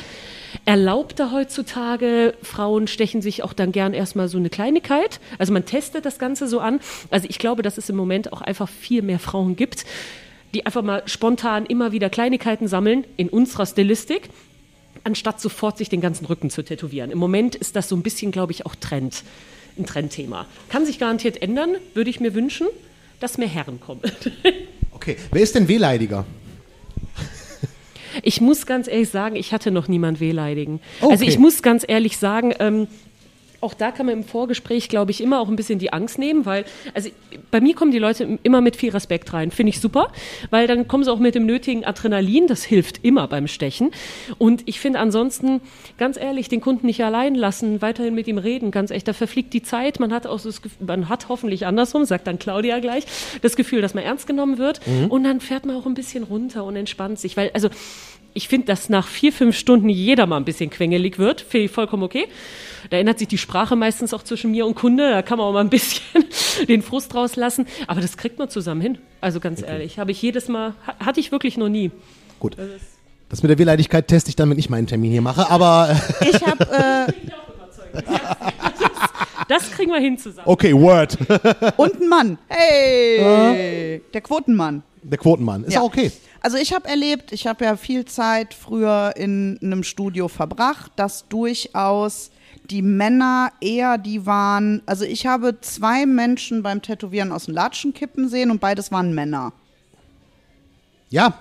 [0.66, 2.34] erlaubter heutzutage.
[2.42, 5.22] Frauen stechen sich auch dann gern erstmal so eine Kleinigkeit.
[5.38, 6.82] Also man testet das Ganze so an.
[7.10, 9.86] Also ich glaube, dass es im Moment auch einfach viel mehr Frauen gibt,
[10.54, 14.30] die einfach mal spontan immer wieder Kleinigkeiten sammeln in unserer Stilistik,
[15.04, 17.12] anstatt sofort sich den ganzen Rücken zu tätowieren.
[17.12, 19.24] Im Moment ist das so ein bisschen, glaube ich, auch Trend,
[19.78, 20.46] ein Trendthema.
[20.70, 22.68] Kann sich garantiert ändern, würde ich mir wünschen,
[23.20, 24.02] dass mehr Herren kommen.
[24.92, 25.18] okay.
[25.32, 26.26] Wer ist denn wehleidiger?
[28.24, 30.82] Ich muss ganz ehrlich sagen, ich hatte noch niemand wehleidigen.
[31.00, 31.12] Okay.
[31.12, 32.88] Also ich muss ganz ehrlich sagen, ähm,
[33.62, 36.46] auch da kann man im Vorgespräch, glaube ich, immer auch ein bisschen die Angst nehmen,
[36.46, 37.10] weil, also
[37.52, 39.52] bei mir kommen die Leute immer mit viel Respekt rein.
[39.52, 40.12] Finde ich super,
[40.50, 43.92] weil dann kommen sie auch mit dem nötigen Adrenalin, das hilft immer beim Stechen.
[44.38, 45.62] Und ich finde ansonsten,
[45.98, 49.54] ganz ehrlich, den Kunden nicht allein lassen, weiterhin mit ihm reden, ganz echt, da verfliegt
[49.54, 50.00] die Zeit.
[50.00, 53.06] Man hat auch so das Gefühl, man hat hoffentlich andersrum, sagt dann Claudia gleich,
[53.42, 54.82] das Gefühl, dass man ernst genommen wird.
[55.10, 57.70] Und dann fährt man auch ein bisschen runter und entspannt sich, weil, also,
[58.34, 61.42] ich finde, dass nach vier, fünf Stunden jeder mal ein bisschen quengelig wird.
[61.42, 62.28] Finde ich vollkommen okay.
[62.90, 65.10] Da ändert sich die Sprache meistens auch zwischen mir und Kunde.
[65.12, 66.02] Da kann man auch mal ein bisschen
[66.68, 67.66] den Frust rauslassen.
[67.88, 68.98] Aber das kriegt man zusammen hin.
[69.22, 71.92] Also ganz ehrlich, habe ich jedes Mal, ha- hatte ich wirklich noch nie.
[72.40, 72.56] Gut.
[73.30, 76.42] Das mit der Wehleidigkeit teste ich dann, wenn ich meinen Termin hier mache, aber Ich
[76.46, 77.14] habe äh,
[79.52, 80.48] Das kriegen wir hin zusammen.
[80.48, 81.18] okay, Word.
[81.78, 82.38] und einen Mann.
[82.48, 84.84] Hey, der Quotenmann.
[85.04, 85.64] Der Quotenmann.
[85.66, 85.82] Ist Ja.
[85.82, 86.12] auch okay.
[86.42, 91.28] Also ich habe erlebt, ich habe ja viel Zeit früher in einem Studio verbracht, dass
[91.28, 92.32] durchaus
[92.70, 97.94] die Männer eher die waren, also ich habe zwei Menschen beim Tätowieren aus den Latschen
[97.94, 99.54] kippen sehen und beides waren Männer.
[101.10, 101.34] Ja,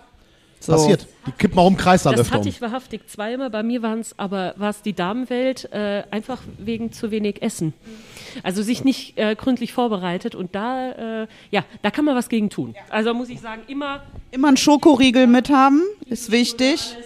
[0.61, 0.73] So.
[0.73, 1.07] passiert.
[1.27, 2.49] Die kippen auch im Kreis Das öfter hatte um.
[2.49, 3.49] ich wahrhaftig zweimal.
[3.51, 7.73] Bei mir waren es aber war es die Damenwelt äh, einfach wegen zu wenig Essen.
[8.43, 12.51] Also sich nicht äh, gründlich vorbereitet und da äh, ja da kann man was gegen
[12.51, 12.75] tun.
[12.91, 16.97] Also muss ich sagen immer Immer einen Schokoriegel mit haben, ist wichtig.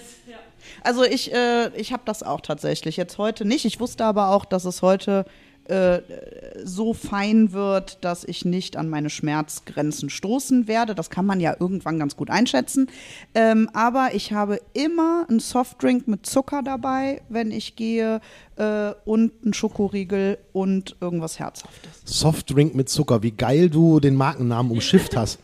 [0.83, 2.99] Also ich, äh, ich habe das auch tatsächlich.
[2.99, 3.64] Jetzt heute nicht.
[3.64, 5.25] Ich wusste aber auch, dass es heute
[5.66, 6.00] äh,
[6.62, 10.94] so fein wird, dass ich nicht an meine Schmerzgrenzen stoßen werde.
[10.94, 12.88] Das kann man ja irgendwann ganz gut einschätzen.
[13.35, 18.20] Ähm, aber ich habe immer einen Softdrink mit Zucker dabei, wenn ich gehe,
[18.57, 22.03] äh, und einen Schokoriegel und irgendwas Herzhaftes.
[22.05, 23.22] Softdrink mit Zucker.
[23.22, 25.38] Wie geil du den Markennamen umschifft hast.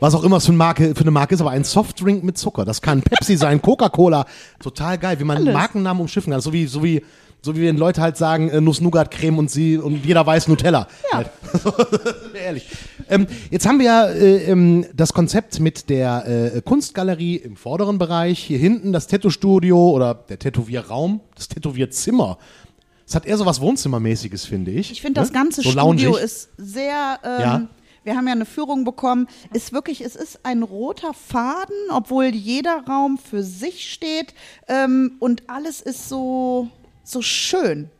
[0.00, 2.36] Was auch immer es für eine, Marke, für eine Marke ist, aber ein Softdrink mit
[2.38, 2.64] Zucker.
[2.64, 4.26] Das kann Pepsi sein, Coca-Cola.
[4.60, 5.54] Total geil, wie man Alles.
[5.54, 6.40] Markennamen umschiffen kann.
[6.40, 7.02] So wie, so wie,
[7.42, 10.88] so wie wenn Leute halt sagen, äh, Nuss-Nougat-Creme und sie und jeder weiß Nutella.
[11.12, 11.18] Ja.
[11.18, 11.30] Halt.
[12.34, 12.68] Ehrlich.
[13.08, 17.98] Ähm, jetzt haben wir ja äh, ähm, das Konzept mit der äh, Kunstgalerie im vorderen
[17.98, 22.38] Bereich, hier hinten das Tattoo-Studio oder der Tätowierraum, das Tätowierzimmer.
[23.06, 24.90] Es hat eher so was Wohnzimmermäßiges, finde ich.
[24.90, 25.34] Ich finde, das Ne?
[25.38, 27.20] ganze so Studio ist sehr.
[27.24, 27.62] Ähm, Ja.
[28.02, 29.26] Wir haben ja eine Führung bekommen.
[29.52, 34.32] Ist wirklich, es ist ein roter Faden, obwohl jeder Raum für sich steht
[34.68, 36.68] ähm, und alles ist so
[37.06, 37.90] so schön.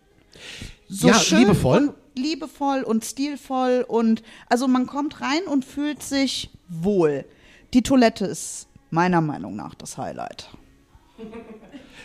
[0.89, 1.89] So Ja, schön liebevoll.
[1.89, 7.25] Und liebevoll und stilvoll und also man kommt rein und fühlt sich wohl.
[7.75, 10.49] Die Toilette ist meiner Meinung nach das Highlight.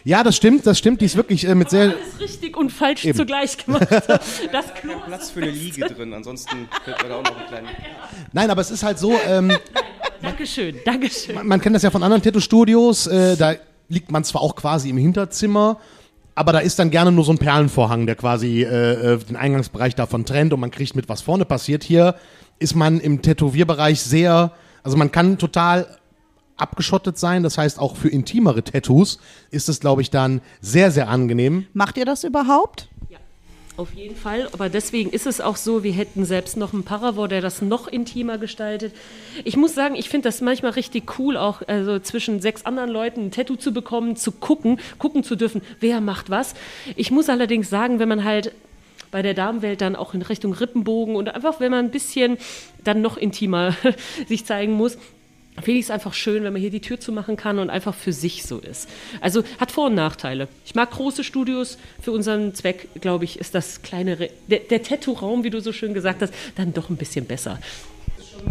[0.04, 1.02] Ja, das stimmt, das stimmt.
[1.02, 1.92] Die ist wirklich äh, mit sehr.
[1.92, 3.18] alles richtig und falsch Eben.
[3.18, 3.88] zugleich gemacht.
[4.52, 7.68] Das Klo Platz für eine Liege drin, ansonsten könnten wir da auch noch einen kleinen.
[8.34, 9.52] Nein, aber es ist halt so, ähm,
[10.22, 11.36] Dankeschön, Dankeschön.
[11.36, 13.56] man, man kennt das ja von anderen Tattoo-Studios, äh, da
[13.90, 15.80] liegt man zwar auch quasi im Hinterzimmer,
[16.42, 19.94] aber da ist dann gerne nur so ein Perlenvorhang, der quasi äh, äh, den Eingangsbereich
[19.94, 21.84] davon trennt und man kriegt mit, was vorne passiert.
[21.84, 22.16] Hier
[22.58, 24.52] ist man im Tätowierbereich sehr,
[24.82, 25.86] also man kann total
[26.58, 29.20] abgeschottet sein, das heißt auch für intimere Tattoos
[29.52, 31.68] ist es, glaube ich, dann sehr, sehr angenehm.
[31.74, 32.90] Macht ihr das überhaupt?
[33.82, 34.48] Auf jeden Fall.
[34.52, 37.88] Aber deswegen ist es auch so, wir hätten selbst noch einen Paravor, der das noch
[37.88, 38.94] intimer gestaltet.
[39.44, 43.26] Ich muss sagen, ich finde das manchmal richtig cool, auch also zwischen sechs anderen Leuten
[43.26, 46.54] ein Tattoo zu bekommen, zu gucken, gucken zu dürfen, wer macht was.
[46.96, 48.52] Ich muss allerdings sagen, wenn man halt
[49.10, 52.38] bei der Damenwelt dann auch in Richtung Rippenbogen und einfach, wenn man ein bisschen
[52.84, 53.76] dann noch intimer
[54.28, 55.00] sich zeigen muss,
[55.62, 58.14] finde ich es einfach schön, wenn man hier die Tür zumachen kann und einfach für
[58.14, 58.90] sich so ist.
[59.20, 60.48] Also hat Vor- und Nachteile.
[60.66, 61.78] Ich mag große Studios.
[62.02, 65.94] Für unseren Zweck, glaube ich, ist das kleinere, der, der Tattoo-Raum, wie du so schön
[65.94, 67.60] gesagt hast, dann doch ein bisschen besser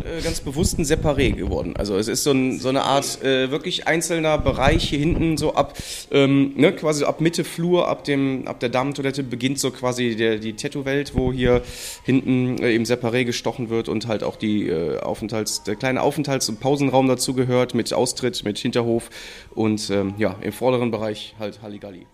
[0.04, 1.74] äh, ganz bewusst ein Separé geworden.
[1.76, 5.54] Also es ist so, ein, so eine Art äh, wirklich einzelner Bereich hier hinten, so
[5.54, 5.74] ab
[6.10, 10.38] ähm, ne, quasi ab Mitte Flur, ab dem ab der Damentoilette beginnt so quasi der,
[10.38, 11.62] die Tattoo-Welt, wo hier
[12.04, 16.48] hinten äh, eben Separé gestochen wird und halt auch die äh, Aufenthalts, der kleine Aufenthalts-
[16.48, 19.10] und Pausenraum dazu gehört mit Austritt, mit Hinterhof
[19.54, 22.06] und ähm, ja im vorderen Bereich halt Halligalli.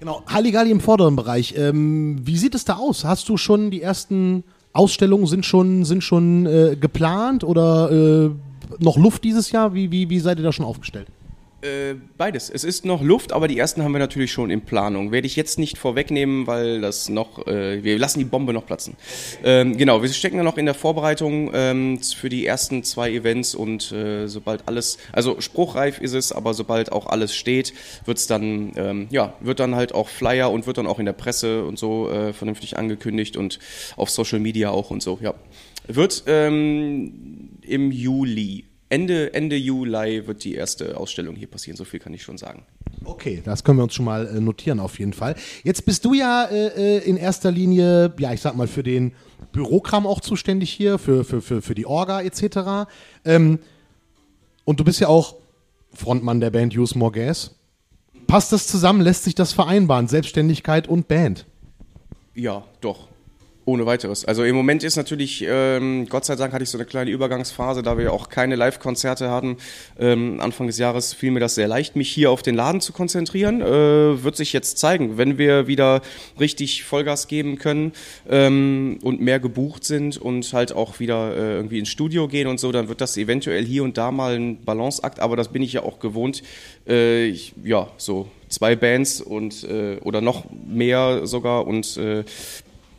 [0.00, 1.54] Genau, Halligalli im vorderen Bereich.
[1.56, 3.04] Ähm, wie sieht es da aus?
[3.04, 4.44] Hast du schon die ersten
[4.74, 8.30] Ausstellungen sind schon, sind schon äh, geplant oder äh,
[8.80, 9.72] noch Luft dieses Jahr?
[9.72, 11.06] Wie, wie, wie seid ihr da schon aufgestellt?
[11.64, 12.50] Äh, beides.
[12.50, 15.12] Es ist noch Luft, aber die ersten haben wir natürlich schon in Planung.
[15.12, 18.96] Werde ich jetzt nicht vorwegnehmen, weil das noch, äh, wir lassen die Bombe noch platzen.
[19.42, 23.54] Ähm, genau, wir stecken da noch in der Vorbereitung ähm, für die ersten zwei Events
[23.54, 27.72] und äh, sobald alles, also spruchreif ist es, aber sobald auch alles steht,
[28.04, 31.14] wird's dann, ähm, ja, wird dann halt auch Flyer und wird dann auch in der
[31.14, 33.58] Presse und so äh, vernünftig angekündigt und
[33.96, 35.32] auf Social Media auch und so, ja.
[35.86, 41.98] Wird ähm, im Juli Ende, Ende Juli wird die erste Ausstellung hier passieren, so viel
[41.98, 42.64] kann ich schon sagen.
[43.04, 45.34] Okay, das können wir uns schon mal äh, notieren auf jeden Fall.
[45.64, 49.12] Jetzt bist du ja äh, äh, in erster Linie, ja, ich sag mal, für den
[49.50, 52.88] Bürokram auch zuständig hier, für, für, für, für die Orga etc.
[53.24, 53.58] Ähm,
[54.64, 55.34] und du bist ja auch
[55.92, 57.56] Frontmann der Band Use More Gas.
[58.28, 59.00] Passt das zusammen?
[59.00, 60.06] Lässt sich das vereinbaren?
[60.06, 61.46] Selbstständigkeit und Band?
[62.32, 63.08] Ja, doch.
[63.66, 64.26] Ohne weiteres.
[64.26, 67.82] Also im Moment ist natürlich, ähm, Gott sei Dank hatte ich so eine kleine Übergangsphase,
[67.82, 69.56] da wir auch keine Live-Konzerte hatten.
[69.98, 72.92] Ähm, Anfang des Jahres fiel mir das sehr leicht, mich hier auf den Laden zu
[72.92, 73.62] konzentrieren.
[73.62, 76.02] Äh, wird sich jetzt zeigen, wenn wir wieder
[76.38, 77.92] richtig Vollgas geben können
[78.28, 82.60] ähm, und mehr gebucht sind und halt auch wieder äh, irgendwie ins Studio gehen und
[82.60, 85.72] so, dann wird das eventuell hier und da mal ein Balanceakt, aber das bin ich
[85.72, 86.42] ja auch gewohnt.
[86.86, 92.24] Äh, ich, ja, so zwei Bands und äh, oder noch mehr sogar und äh,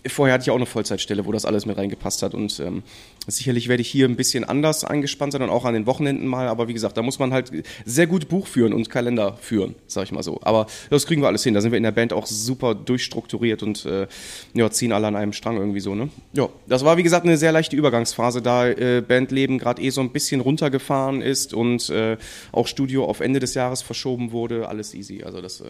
[0.08, 2.34] vorher hatte ich auch eine Vollzeitstelle, wo das alles mit reingepasst hat.
[2.34, 2.84] Und ähm,
[3.28, 6.48] sicherlich werde ich hier ein bisschen anders eingespannt sein und auch an den Wochenenden mal.
[6.48, 7.52] Aber wie gesagt, da muss man halt
[7.86, 10.40] sehr gut Buch führen und Kalender führen, sag ich mal so.
[10.44, 11.54] Aber das kriegen wir alles hin.
[11.54, 14.08] Da sind wir in der Band auch super durchstrukturiert und äh,
[14.54, 15.96] ja, ziehen alle an einem Strang irgendwie so.
[15.96, 16.10] Ne?
[16.34, 20.02] Ja, das war wie gesagt eine sehr leichte Übergangsphase, da äh, Bandleben gerade eh so
[20.02, 22.18] ein bisschen runtergefahren ist und äh,
[22.52, 24.68] auch Studio auf Ende des Jahres verschoben wurde.
[24.68, 25.24] Alles easy.
[25.24, 25.66] Also das äh,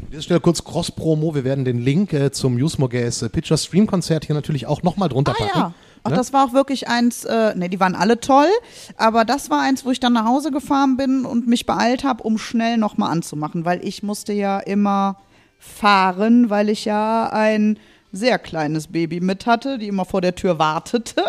[0.00, 1.34] an dieser Stelle kurz Cross-Promo.
[1.34, 5.08] Wir werden den Link äh, zum Usmogays äh, Picture Stream Konzert hier natürlich auch nochmal
[5.08, 5.58] drunter Ah packen.
[5.58, 5.74] ja.
[6.04, 6.16] Ach, Ne?
[6.16, 8.48] das war auch wirklich eins, äh, ne, die waren alle toll,
[8.96, 12.24] aber das war eins, wo ich dann nach Hause gefahren bin und mich beeilt habe,
[12.24, 15.16] um schnell nochmal anzumachen, weil ich musste ja immer
[15.60, 17.78] fahren, weil ich ja ein
[18.10, 21.22] sehr kleines Baby mit hatte, die immer vor der Tür wartete,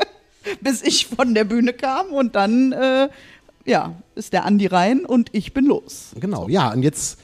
[0.60, 3.08] bis ich von der Bühne kam und dann, äh,
[3.64, 6.10] ja, ist der Andi rein und ich bin los.
[6.18, 7.20] Genau, ja, und jetzt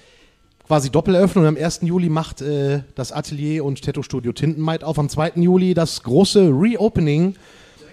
[0.72, 1.44] quasi Doppelöffnung.
[1.44, 1.80] Am 1.
[1.82, 4.98] Juli macht äh, das Atelier und Tattoo-Studio Tintenmaid auf.
[4.98, 5.32] Am 2.
[5.34, 7.34] Juli das große Reopening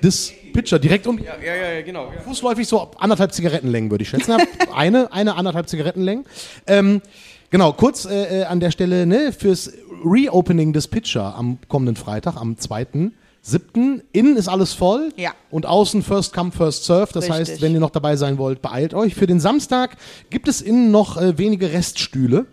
[0.01, 2.05] des Pitcher direkt um ja, ja, ja, genau.
[2.05, 2.21] Ja.
[2.21, 4.37] fußläufig so anderthalb Zigarettenlängen, würde ich schätzen.
[4.73, 6.23] eine, eine anderthalb Zigarettenlängen.
[6.67, 7.01] Ähm,
[7.49, 9.73] genau, kurz äh, äh, an der Stelle ne, fürs
[10.05, 13.11] Reopening des Pitcher am kommenden Freitag, am 2.
[13.41, 14.03] Siebten.
[14.13, 15.31] Innen ist alles voll Ja.
[15.51, 17.11] und außen First Come, First Serve.
[17.11, 17.39] Das Richtig.
[17.39, 19.15] heißt, wenn ihr noch dabei sein wollt, beeilt euch.
[19.15, 19.97] Für den Samstag
[20.29, 22.45] gibt es innen noch äh, wenige Reststühle.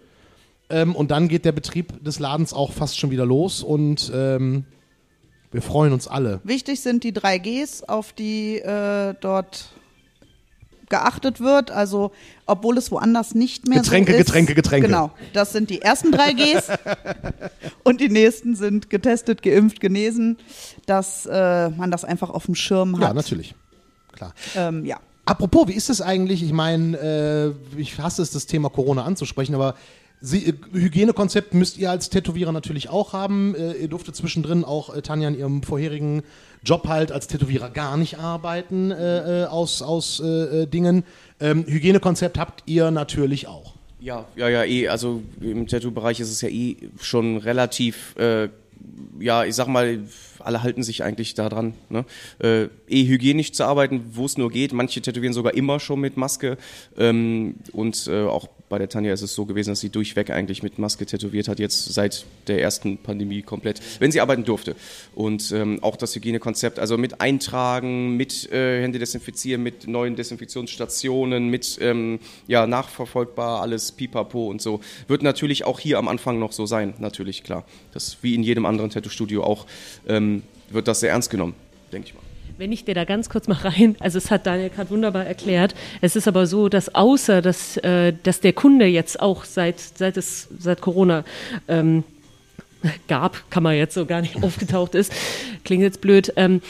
[0.68, 4.64] Ähm, und dann geht der Betrieb des Ladens auch fast schon wieder los und ähm,
[5.52, 6.40] wir freuen uns alle.
[6.44, 9.70] Wichtig sind die drei Gs, auf die äh, dort
[10.88, 11.70] geachtet wird.
[11.70, 12.12] Also,
[12.46, 14.26] obwohl es woanders nicht mehr Getränke, so ist.
[14.26, 14.88] Getränke, Getränke.
[14.88, 16.68] Genau, das sind die ersten drei Gs.
[17.84, 20.38] und die nächsten sind getestet, geimpft, genesen,
[20.86, 23.02] dass äh, man das einfach auf dem Schirm hat.
[23.02, 23.54] Ja, natürlich.
[24.12, 24.34] Klar.
[24.54, 24.98] Ähm, ja.
[25.24, 26.42] Apropos, wie ist es eigentlich?
[26.42, 26.96] Ich meine,
[27.76, 29.74] äh, ich hasse es, das Thema Corona anzusprechen, aber
[30.26, 33.54] Sie, äh, Hygienekonzept müsst ihr als Tätowierer natürlich auch haben.
[33.54, 36.22] Äh, ihr durftet zwischendrin auch äh, Tanja in ihrem vorherigen
[36.64, 41.04] Job halt als Tätowierer gar nicht arbeiten äh, aus, aus äh, Dingen.
[41.38, 43.74] Ähm, Hygienekonzept habt ihr natürlich auch.
[44.00, 44.88] Ja, ja, ja, eh.
[44.88, 48.48] Also im Tattoo-Bereich ist es ja eh schon relativ, äh,
[49.20, 50.00] ja, ich sag mal,
[50.40, 52.04] alle halten sich eigentlich daran, ne?
[52.40, 54.72] äh, eh hygienisch zu arbeiten, wo es nur geht.
[54.72, 56.56] Manche tätowieren sogar immer schon mit Maske.
[56.96, 60.62] Ähm, und äh, auch bei der Tanja ist es so gewesen, dass sie durchweg eigentlich
[60.62, 64.74] mit Maske tätowiert hat, jetzt seit der ersten Pandemie komplett, wenn sie arbeiten durfte.
[65.14, 71.48] Und ähm, auch das Hygienekonzept, also mit Eintragen, mit äh, Hände desinfizieren, mit neuen Desinfektionsstationen,
[71.48, 76.52] mit ähm, ja, nachverfolgbar, alles pipapo und so, wird natürlich auch hier am Anfang noch
[76.52, 77.64] so sein, natürlich, klar.
[77.92, 79.66] Das wie in jedem anderen Tattoo-Studio auch,
[80.08, 81.54] ähm, wird das sehr ernst genommen,
[81.92, 82.25] denke ich mal.
[82.58, 85.74] Wenn ich dir da ganz kurz mal rein, also es hat Daniel gerade wunderbar erklärt.
[86.00, 90.16] Es ist aber so, dass außer dass, äh, dass der Kunde jetzt auch seit seit
[90.16, 91.24] es seit Corona
[91.68, 92.04] ähm,
[93.08, 95.12] gab, kann man jetzt so gar nicht aufgetaucht ist,
[95.64, 96.32] klingt jetzt blöd.
[96.36, 96.60] Ähm,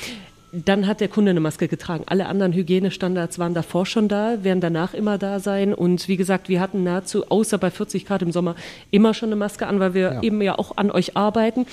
[0.53, 2.05] dann hat der Kunde eine Maske getragen.
[2.07, 5.75] Alle anderen Hygienestandards waren davor schon da, werden danach immer da sein.
[5.75, 8.55] Und wie gesagt, wir hatten nahezu, außer bei 40 Grad im Sommer,
[8.91, 10.23] immer schon eine Maske an, weil wir Ja.
[10.23, 11.67] eben ja auch an euch arbeiten.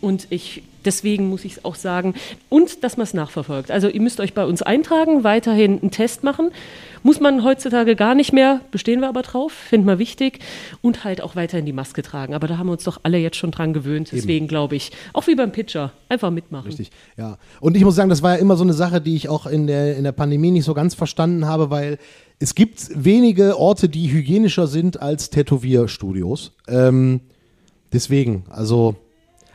[0.00, 2.14] Und ich, deswegen muss ich es auch sagen.
[2.48, 3.70] Und dass man es nachverfolgt.
[3.70, 6.50] Also ihr müsst euch bei uns eintragen, weiterhin einen Test machen.
[7.02, 10.40] Muss man heutzutage gar nicht mehr, bestehen wir aber drauf, finden wir wichtig.
[10.82, 12.34] Und halt auch weiterhin die Maske tragen.
[12.34, 14.10] Aber da haben wir uns doch alle jetzt schon dran gewöhnt.
[14.12, 16.66] Deswegen glaube ich, auch wie beim Pitcher, einfach mitmachen.
[16.66, 17.38] Richtig, ja.
[17.60, 19.66] Und ich muss sagen, das war ja immer so eine Sache, die ich auch in
[19.66, 21.98] der, in der Pandemie nicht so ganz verstanden habe, weil
[22.38, 26.52] es gibt wenige Orte, die hygienischer sind als Tätowierstudios.
[26.68, 27.20] Ähm,
[27.92, 28.96] deswegen, also.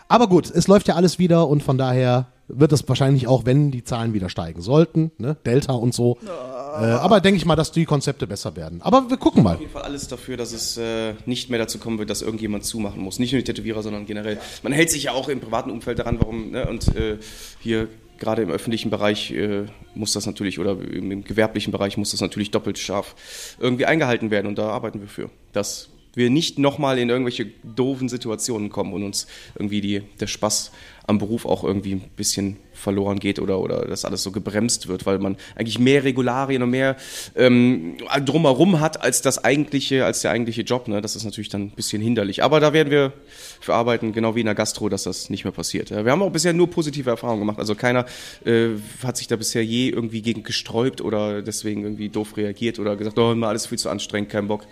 [0.08, 3.72] Aber gut, es läuft ja alles wieder und von daher wird es wahrscheinlich auch, wenn
[3.72, 5.36] die Zahlen wieder steigen sollten, ne?
[5.46, 6.18] Delta und so.
[6.26, 8.82] Äh, aber denke ich mal, dass die Konzepte besser werden.
[8.82, 9.56] Aber wir gucken mal.
[9.56, 12.66] Auf jeden Fall alles dafür, dass es äh, nicht mehr dazu kommen wird, dass irgendjemand
[12.66, 13.18] zumachen muss.
[13.18, 14.40] Nicht nur die Tätowierer, sondern generell.
[14.62, 16.68] Man hält sich ja auch im privaten Umfeld daran, warum, ne?
[16.68, 17.18] und äh,
[17.60, 17.88] hier
[18.20, 22.22] gerade im öffentlichen Bereich äh, muss das natürlich, oder im, im gewerblichen Bereich muss das
[22.22, 23.16] natürlich doppelt scharf
[23.60, 25.30] irgendwie eingehalten werden und da arbeiten wir für.
[25.52, 30.72] Dass wir nicht nochmal in irgendwelche doofen Situationen kommen und uns irgendwie die, der Spaß
[31.08, 35.06] am Beruf auch irgendwie ein bisschen verloren geht oder, oder dass alles so gebremst wird,
[35.06, 36.96] weil man eigentlich mehr Regularien und mehr
[37.36, 40.88] ähm, drumherum hat als das eigentliche, als der eigentliche Job.
[40.88, 41.02] Ne?
[41.02, 42.44] Das ist natürlich dann ein bisschen hinderlich.
[42.44, 43.14] Aber da werden wir
[43.62, 45.92] für arbeiten, genau wie in der Gastro, dass das nicht mehr passiert.
[45.92, 47.60] Wir haben auch bisher nur positive Erfahrungen gemacht.
[47.60, 48.06] Also keiner
[48.44, 48.70] äh,
[49.04, 53.18] hat sich da bisher je irgendwie gegen gesträubt oder deswegen irgendwie doof reagiert oder gesagt,
[53.20, 54.66] oh, immer alles viel zu anstrengend, kein Bock.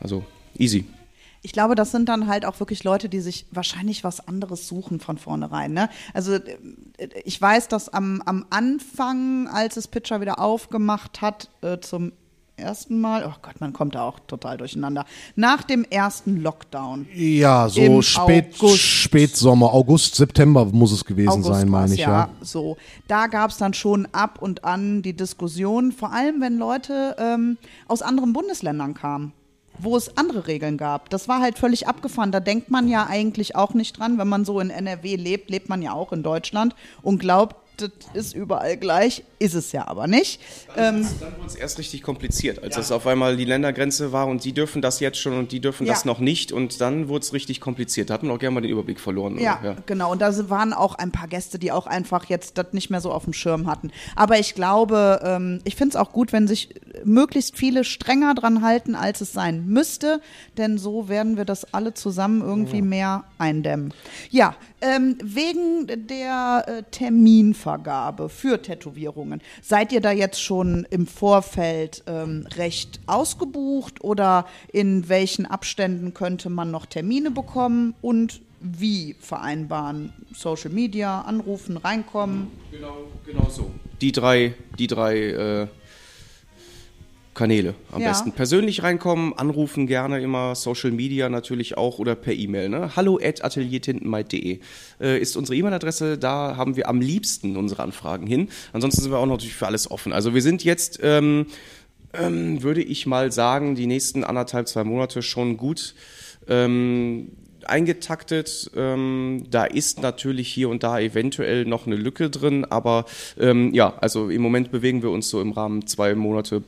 [0.00, 0.24] Also
[0.58, 0.86] easy.
[1.42, 5.00] Ich glaube, das sind dann halt auch wirklich Leute, die sich wahrscheinlich was anderes suchen
[5.00, 5.72] von vornherein.
[5.72, 5.88] Ne?
[6.12, 6.58] Also äh,
[7.24, 12.12] ich weiß, dass am, am Anfang, als es Pitcher wieder aufgemacht hat, äh, zum
[12.60, 17.08] ersten Mal, oh Gott, man kommt da auch total durcheinander, nach dem ersten Lockdown.
[17.14, 18.78] Ja, so spät, August.
[18.78, 22.28] Spätsommer, August, September muss es gewesen August sein, meine ich, ja.
[22.42, 22.76] So,
[23.08, 27.56] da gab es dann schon ab und an die Diskussion, vor allem wenn Leute ähm,
[27.88, 29.32] aus anderen Bundesländern kamen,
[29.82, 31.10] wo es andere Regeln gab.
[31.10, 32.32] Das war halt völlig abgefahren.
[32.32, 35.68] Da denkt man ja eigentlich auch nicht dran, wenn man so in NRW lebt, lebt
[35.68, 37.56] man ja auch in Deutschland und glaubt,
[37.88, 40.40] das ist überall gleich, ist es ja aber nicht.
[40.76, 44.44] Ähm, Dann wurde es erst richtig kompliziert, als es auf einmal die Ländergrenze war und
[44.44, 45.92] die dürfen das jetzt schon und die dürfen Ja.
[45.94, 48.10] das noch nicht und dann wurde es richtig kompliziert.
[48.10, 49.34] Da hat man auch gerne mal den Überblick verloren.
[49.34, 49.42] oder?
[49.42, 50.12] Ja, genau.
[50.12, 53.12] Und da waren auch ein paar Gäste, die auch einfach jetzt das nicht mehr so
[53.12, 53.90] auf dem Schirm hatten.
[54.16, 56.68] Aber ich glaube, ähm, ich finde es auch gut, wenn sich
[57.04, 60.20] möglichst viele strenger dran halten, als es sein müsste.
[60.56, 63.94] Denn so werden wir das alle zusammen irgendwie mehr eindämmen.
[64.30, 67.69] Ja, ähm, wegen der äh, Terminvergabe
[68.28, 69.40] für Tätowierungen.
[69.62, 76.50] Seid ihr da jetzt schon im Vorfeld ähm, recht ausgebucht oder in welchen Abständen könnte
[76.50, 80.12] man noch Termine bekommen und wie vereinbaren?
[80.34, 82.48] Social Media, anrufen, reinkommen.
[82.70, 83.70] Genau, genau so.
[84.00, 85.66] Die drei, die drei äh,
[87.40, 88.08] Kanäle am Ja.
[88.08, 88.32] besten.
[88.32, 92.68] Persönlich reinkommen, anrufen gerne immer, Social Media natürlich auch oder per E-Mail.
[92.68, 92.94] Ne?
[92.96, 94.60] Hallo at ateliertintenmaid.de
[95.00, 96.18] äh, ist unsere E-Mail-Adresse.
[96.18, 98.50] Da haben wir am liebsten unsere Anfragen hin.
[98.74, 100.12] Ansonsten sind wir auch natürlich für alles offen.
[100.12, 101.46] Also wir sind jetzt, ähm,
[102.12, 105.94] ähm, würde ich mal sagen, die nächsten anderthalb, zwei Monate schon gut
[106.46, 107.28] ähm,
[107.64, 108.70] eingetaktet.
[108.76, 113.06] Ähm, da ist natürlich hier und da eventuell noch eine Lücke drin, aber
[113.38, 116.62] ähm, ja, also im Moment bewegen wir uns so im Rahmen zwei Monate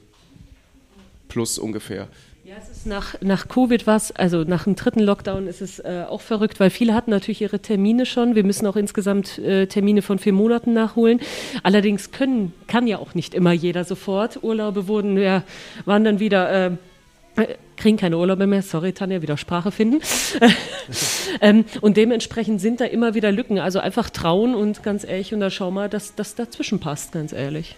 [1.33, 2.09] plus ungefähr.
[2.45, 6.05] Ja, es ist nach, nach Covid was, also nach dem dritten Lockdown ist es äh,
[6.07, 8.35] auch verrückt, weil viele hatten natürlich ihre Termine schon.
[8.35, 11.21] Wir müssen auch insgesamt äh, Termine von vier Monaten nachholen.
[11.63, 14.43] Allerdings können, kann ja auch nicht immer jeder sofort.
[14.43, 15.43] Urlaube wurden, ja,
[15.87, 16.71] waren dann wieder, äh,
[17.37, 20.03] äh, kriegen keine Urlaube mehr, sorry Tanja, wieder Sprache finden.
[21.41, 23.59] ähm, und dementsprechend sind da immer wieder Lücken.
[23.59, 27.33] Also einfach trauen und ganz ehrlich, und da schau mal, dass das dazwischen passt, ganz
[27.33, 27.77] ehrlich.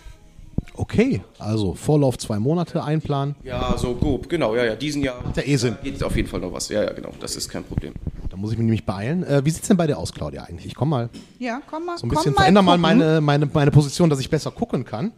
[0.76, 3.36] Okay, also Vorlauf zwei Monate einplanen.
[3.44, 5.76] Ja, so grob, genau, ja, ja, diesen Jahr der eh Sinn.
[5.82, 6.68] geht auf jeden Fall noch was.
[6.68, 7.94] Ja, ja, genau, das ist kein Problem.
[8.28, 9.22] Da muss ich mich nämlich beeilen.
[9.24, 10.66] Äh, wie sieht's denn bei dir aus, Claudia, eigentlich?
[10.66, 11.96] Ich komm mal Ja, komm mal.
[11.96, 12.82] so ein komm bisschen, mal veränder mal gucken.
[12.98, 15.12] meine, meine, meine Position, dass ich besser gucken kann.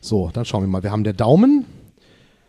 [0.00, 0.82] So, dann schauen wir mal.
[0.82, 1.64] Wir haben der Daumen.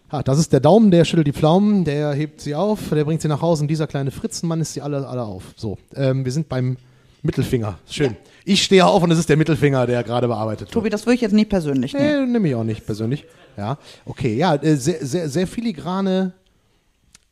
[0.10, 3.22] Ah, das ist der Daumen, der schüttelt die Pflaumen, der hebt sie auf, der bringt
[3.22, 5.54] sie nach Hause und dieser kleine Fritzenmann ist sie alle, alle auf.
[5.56, 6.78] So, ähm, wir sind beim
[7.22, 7.78] Mittelfinger.
[7.90, 8.16] Schön.
[8.46, 10.72] Ich stehe auf und es ist der Mittelfinger, der gerade bearbeitet wird.
[10.72, 12.26] Tobi, das würde ich jetzt nicht persönlich nehmen.
[12.28, 13.26] Nee, nehme ich auch nicht persönlich.
[13.58, 16.32] Ja, okay, ja, äh, sehr, sehr, sehr filigrane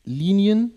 [0.04, 0.72] Linien,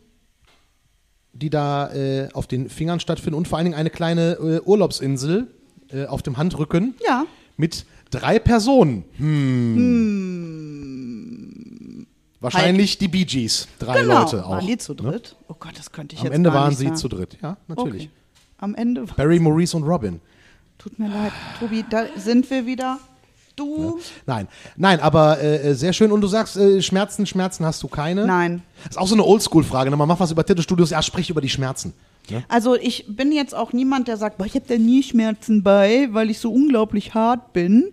[1.33, 5.47] die da äh, auf den Fingern stattfinden und vor allen Dingen eine kleine äh, Urlaubsinsel
[5.91, 7.25] äh, auf dem Handrücken Ja.
[7.57, 9.03] mit drei Personen.
[10.31, 12.07] Hm.
[12.39, 14.19] Wahrscheinlich die Bee Gees, drei Genau.
[14.23, 14.51] Leute auch.
[14.51, 14.97] Waren die zu ne?
[15.01, 15.35] dritt?
[15.47, 16.95] Oh Gott, das könnte ich Am jetzt Ende gar waren sie sagen.
[16.95, 18.03] zu dritt, ja, natürlich.
[18.05, 18.11] Okay.
[18.61, 19.05] Am Ende.
[19.17, 20.21] Barry, Maurice und Robin.
[20.77, 22.99] Tut mir leid, Tobi, da sind wir wieder.
[23.55, 23.99] Du?
[24.25, 24.47] Nein,
[24.77, 26.11] nein, aber äh, äh, sehr schön.
[26.11, 28.25] Und du sagst, äh, Schmerzen, Schmerzen hast du keine?
[28.25, 28.61] Nein.
[28.83, 29.89] Das ist auch so eine Oldschool-Frage.
[29.89, 29.97] Ne?
[29.97, 31.93] Man macht was über Tattoo-Studios, ja, sprich über die Schmerzen.
[32.29, 32.43] Ne?
[32.47, 36.07] Also ich bin jetzt auch niemand, der sagt, boah, ich habe da nie Schmerzen bei,
[36.11, 37.91] weil ich so unglaublich hart bin.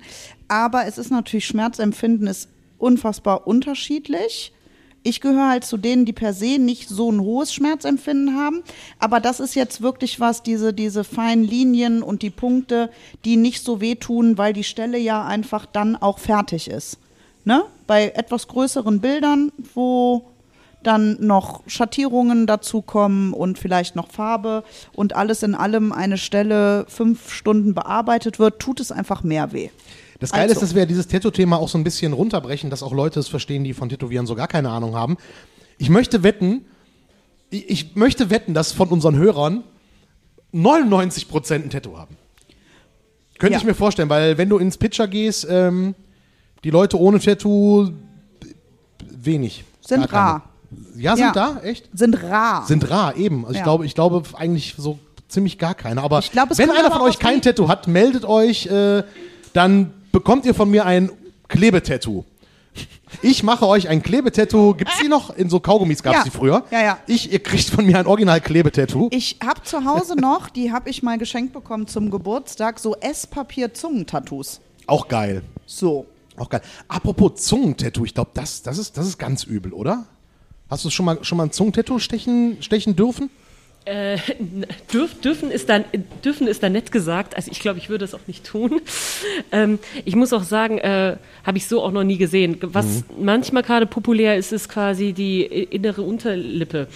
[0.49, 2.49] Aber es ist natürlich, Schmerzempfinden ist
[2.79, 4.53] unfassbar unterschiedlich.
[5.09, 8.63] Ich gehöre halt zu denen, die per se nicht so ein hohes Schmerzempfinden haben.
[8.99, 12.91] Aber das ist jetzt wirklich was, diese, diese feinen Linien und die Punkte,
[13.25, 16.99] die nicht so wehtun, weil die Stelle ja einfach dann auch fertig ist.
[17.45, 17.65] Ne?
[17.87, 20.25] Bei etwas größeren Bildern, wo
[20.83, 24.63] dann noch Schattierungen dazukommen und vielleicht noch Farbe
[24.93, 29.71] und alles in allem eine Stelle fünf Stunden bearbeitet wird, tut es einfach mehr weh.
[30.21, 30.55] Das Geile Also.
[30.55, 33.65] ist, dass wir dieses Tattoo-Thema auch so ein bisschen runterbrechen, dass auch Leute es verstehen,
[33.65, 35.17] die von Tätowieren so gar keine Ahnung haben.
[35.79, 36.65] Ich möchte wetten,
[37.51, 39.63] ich, ich möchte wetten, dass von unseren Hörern
[40.55, 42.17] 99% ein Tattoo haben.
[43.39, 43.59] Könnte Ja.
[43.59, 45.95] ich mir vorstellen, weil wenn du ins Pitcher gehst, ähm,
[46.65, 47.91] die Leute ohne Tattoo
[49.09, 49.65] wenig.
[49.81, 50.48] Sind rar.
[50.97, 51.33] Ja, sind Ja.
[51.33, 51.61] da?
[51.63, 51.89] Echt?
[51.95, 52.67] Sind rar.
[52.67, 53.43] Sind rar, eben.
[53.45, 53.65] Also ich Ja.
[53.65, 54.99] glaube, ich glaube eigentlich so
[55.29, 56.03] ziemlich gar keine.
[56.03, 59.03] Aber Ich es wenn einer von euch kein Tattoo hat, meldet euch, äh,
[59.53, 61.11] dann bekommt ihr von mir ein
[61.49, 62.25] Klebetattoo.
[63.23, 64.75] Ich mache euch ein Klebetattoo.
[64.75, 65.35] Gibt's die noch?
[65.35, 66.25] In so Kaugummis gab's Ja.
[66.25, 66.65] die früher.
[66.71, 66.99] Ja, ja.
[67.07, 69.09] Ich, ihr kriegt von mir ein original Klebetattoo.
[69.11, 74.61] ich habe zu Hause noch, die habe ich mal geschenkt bekommen zum Geburtstag, so Esspapier-Zungen-Tattoos.
[74.87, 75.43] Auch geil.
[75.67, 76.07] So.
[76.37, 76.61] Auch geil.
[76.87, 80.05] Apropos Zungentattoo, ich glaube, das, das, ist, das ist ganz übel, oder?
[80.71, 83.31] Hast du schon mal, schon mal ein Zungentattoo stechen, stechen dürfen?
[83.89, 84.19] Äh,
[84.93, 85.85] dürf, dürfen, ist dann,
[86.23, 87.37] dürfen ist da nett gesagt.
[87.37, 88.81] Also ich glaube, ich würde es auch nicht tun.
[89.51, 92.59] Ähm, ich muss auch sagen, äh, habe ich so auch noch nie gesehen.
[92.61, 96.89] Was manchmal gerade populär ist, ist quasi die innere Unterlippe.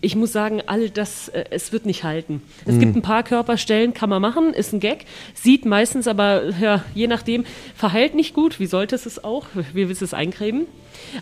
[0.00, 2.42] Ich muss sagen, all das, äh, es wird nicht halten.
[2.66, 6.84] Es gibt ein paar Körperstellen, kann man machen, ist ein Gag, sieht meistens aber, ja,
[6.94, 8.60] je nachdem, verheilt nicht gut.
[8.60, 9.46] Wie sollte es es auch?
[9.72, 10.66] Wie willst du es eincremen?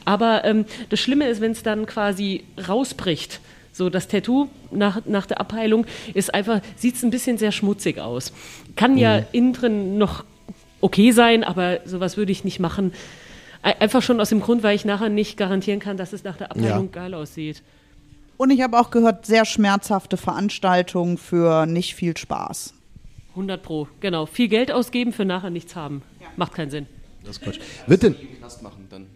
[0.05, 3.41] Aber ähm, das Schlimme ist, wenn es dann quasi rausbricht.
[3.77, 7.99] So, das Tattoo nach, nach der Abheilung ist einfach, sieht es ein bisschen sehr schmutzig
[7.99, 8.33] aus.
[8.75, 10.25] Kann ja innen drin noch
[10.81, 12.95] okay sein, aber sowas würde ich nicht machen.
[13.63, 16.39] Ei- Einfach schon aus dem Grund, weil ich nachher nicht garantieren kann, dass es nach
[16.39, 17.63] der Abheilung geil aussieht.
[18.39, 22.73] Und ich habe auch gehört, sehr schmerzhafte Veranstaltungen für nicht viel Spaß.
[23.31, 24.25] 100 Pro, genau.
[24.25, 26.01] Viel Geld ausgeben für nachher nichts haben.
[26.37, 26.87] Macht keinen Sinn.
[27.27, 27.59] Das ist Quatsch.
[27.87, 28.15] Wird denn.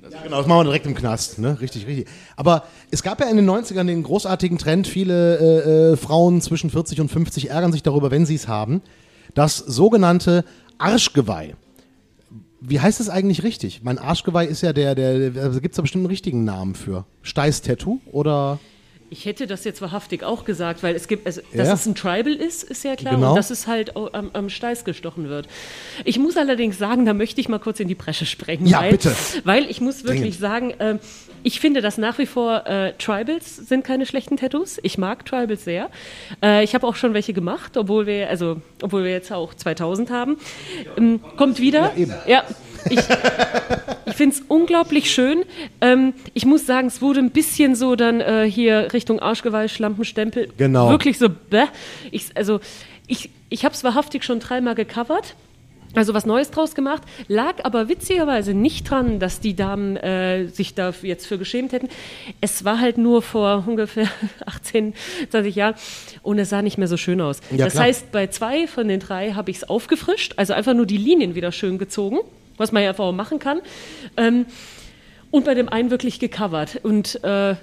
[0.02, 1.60] Also, Genau, das machen wir direkt im Knast, ne?
[1.60, 2.08] Richtig, richtig.
[2.36, 6.70] Aber es gab ja in den 90ern den großartigen Trend, viele äh, äh, Frauen zwischen
[6.70, 8.82] 40 und 50 ärgern sich darüber, wenn sie es haben,
[9.34, 10.44] das sogenannte
[10.78, 11.54] Arschgeweih.
[12.60, 13.82] Wie heißt es eigentlich richtig?
[13.82, 17.06] Mein Arschgeweih ist ja der, der, da gibt es da bestimmt einen richtigen Namen für.
[17.22, 18.58] Steiß-Tattoo oder?
[19.12, 21.74] Ich hätte das jetzt wahrhaftig auch gesagt, weil es gibt, also, dass Ja.
[21.74, 23.30] es ein Tribal ist, ist ja klar, Genau.
[23.30, 25.48] und dass es halt am, am Steiß gestochen wird.
[26.04, 28.66] Ich muss allerdings sagen, da möchte ich mal kurz in die Bresche sprengen.
[28.66, 29.12] Ja, weil, bitte.
[29.44, 31.00] Weil ich muss wirklich sagen, ähm,
[31.42, 34.78] ich finde, dass nach wie vor äh, Tribals sind keine schlechten Tattoos.
[34.82, 35.88] Ich mag Tribals sehr.
[36.42, 40.10] Äh, ich habe auch schon welche gemacht, obwohl wir, also, obwohl wir jetzt auch 2000
[40.10, 40.36] haben.
[40.96, 41.92] Ähm, kommt wieder.
[42.26, 42.44] Ja,
[42.88, 42.98] ich,
[44.06, 45.44] ich finde es unglaublich schön.
[45.80, 50.48] Ähm, ich muss sagen, es wurde ein bisschen so dann äh, hier Richtung Arschgeweih, Schlampenstempel.
[50.56, 50.90] Genau.
[50.90, 51.64] Wirklich so, bäh.
[52.10, 52.60] Ich, also,
[53.06, 55.34] ich, ich habe es wahrhaftig schon dreimal gecovert.
[55.94, 60.74] Also was Neues draus gemacht, lag aber witzigerweise nicht dran, dass die Damen äh, sich
[60.74, 61.88] da jetzt für geschämt hätten.
[62.40, 64.06] Es war halt nur vor ungefähr
[64.46, 64.94] 18,
[65.30, 65.74] 20 Jahren
[66.22, 67.40] und es sah nicht mehr so schön aus.
[67.50, 67.84] Ja, das klar.
[67.86, 71.34] heißt, bei zwei von den drei habe ich es aufgefrischt, also einfach nur die Linien
[71.34, 72.20] wieder schön gezogen,
[72.60, 73.60] was man ja einfach auch machen kann.
[74.16, 74.46] Ähm,
[75.32, 76.80] und bei dem einen wirklich gecovert.
[76.82, 77.54] Und äh,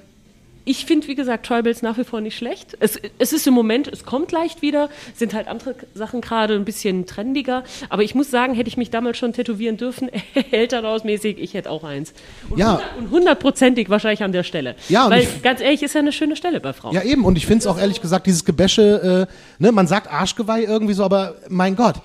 [0.69, 2.75] ich finde, wie gesagt, Tribals nach wie vor nicht schlecht.
[2.81, 6.65] Es, es ist im Moment, es kommt leicht wieder, sind halt andere Sachen gerade ein
[6.65, 7.63] bisschen trendiger.
[7.89, 10.09] Aber ich muss sagen, hätte ich mich damals schon tätowieren dürfen,
[10.51, 12.13] elternhausmäßig, ich hätte auch eins.
[12.49, 12.73] Und Ja.
[12.73, 14.75] hundert- Und hundertprozentig wahrscheinlich an der Stelle.
[14.89, 16.93] Ja, Weil, ich- ganz ehrlich, ist ja eine schöne Stelle bei Frauen.
[16.93, 17.23] Ja, eben.
[17.23, 19.33] Und ich finde es auch ehrlich gesagt, dieses Gebäsche, äh,
[19.63, 21.95] ne, man sagt Arschgeweih irgendwie so, aber mein Gott.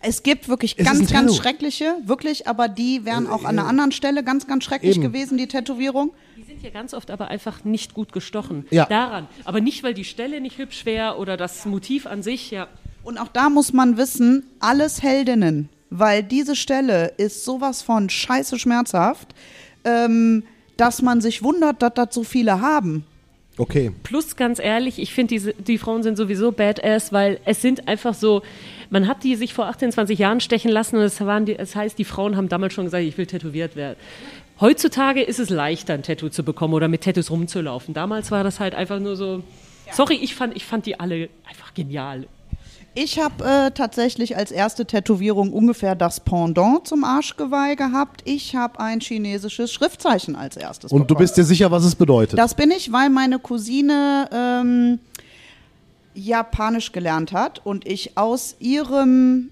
[0.00, 3.92] Es gibt wirklich Es ganz, ganz schreckliche, wirklich, aber die wären auch an einer anderen
[3.92, 5.02] Stelle ganz, ganz schrecklich Eben.
[5.02, 6.12] gewesen, die Tätowierung.
[6.36, 8.66] Die sind ja ganz oft aber einfach nicht gut gestochen.
[8.70, 8.86] Ja.
[8.86, 9.26] Daran.
[9.44, 12.68] Aber nicht, weil die Stelle nicht hübsch wäre oder das Motiv an sich, ja.
[13.02, 18.58] Und auch da muss man wissen, alles Heldinnen, weil diese Stelle ist sowas von scheiße
[18.58, 19.34] schmerzhaft,
[19.84, 20.44] ähm,
[20.76, 23.04] dass man sich wundert, dass das so viele haben.
[23.56, 23.90] Okay.
[24.04, 28.14] Plus ganz ehrlich, ich finde, diese- die Frauen sind sowieso badass, weil es sind einfach
[28.14, 28.42] so,
[28.90, 31.98] man hat die sich vor 18, 20 Jahren stechen lassen und es waren die, heißt,
[31.98, 33.96] die Frauen haben damals schon gesagt, ich will tätowiert werden.
[34.60, 37.94] Heutzutage ist es leichter, ein Tattoo zu bekommen oder mit Tattoos rumzulaufen.
[37.94, 39.42] Damals war das halt einfach nur so,
[39.92, 42.26] sorry, ich fand, ich fand die alle einfach genial.
[42.94, 48.22] Ich habe äh, tatsächlich als erste Tätowierung ungefähr das Pendant zum Arschgeweih gehabt.
[48.24, 50.90] Ich habe ein chinesisches Schriftzeichen als erstes.
[50.90, 51.22] Und du bekommen.
[51.22, 52.38] bist dir sicher, was es bedeutet?
[52.38, 54.98] Das bin ich, weil meine Cousine ähm,
[56.14, 59.50] Japanisch gelernt hat und ich aus ihrem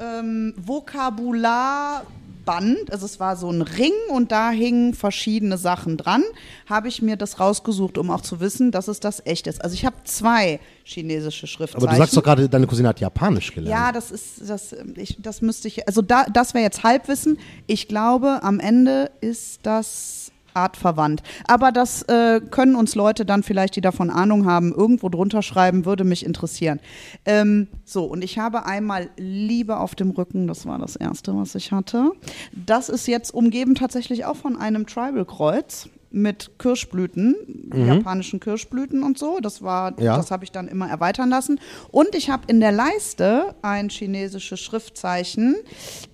[0.00, 6.24] ähm, Vokabularband, also es war so ein Ring und da hingen verschiedene Sachen dran,
[6.68, 9.62] habe ich mir das rausgesucht, um auch zu wissen, dass es das echt ist.
[9.62, 11.86] Also ich habe zwei chinesische Schriftzeichen.
[11.86, 13.70] Aber du sagst doch gerade, deine Cousine hat Japanisch gelernt.
[13.70, 17.38] Ja, das ist, das, ich, das müsste ich, also da, das wäre jetzt Halbwissen.
[17.68, 21.22] Ich glaube, am Ende ist das artverwandt.
[21.46, 25.84] Aber das äh, können uns Leute dann vielleicht, die davon Ahnung haben, irgendwo drunter schreiben,
[25.84, 26.80] würde mich interessieren.
[27.24, 31.54] Ähm, so, und ich habe einmal Liebe auf dem Rücken, das war das erste, was
[31.54, 32.12] ich hatte.
[32.52, 37.34] Das ist jetzt umgeben tatsächlich auch von einem Tribal-Kreuz mit Kirschblüten,
[37.74, 39.38] japanischen Kirschblüten und so.
[39.40, 40.16] Das war, Ja.
[40.16, 41.58] das habe ich dann immer erweitern lassen.
[41.90, 45.56] Und ich habe in der Leiste ein chinesisches Schriftzeichen,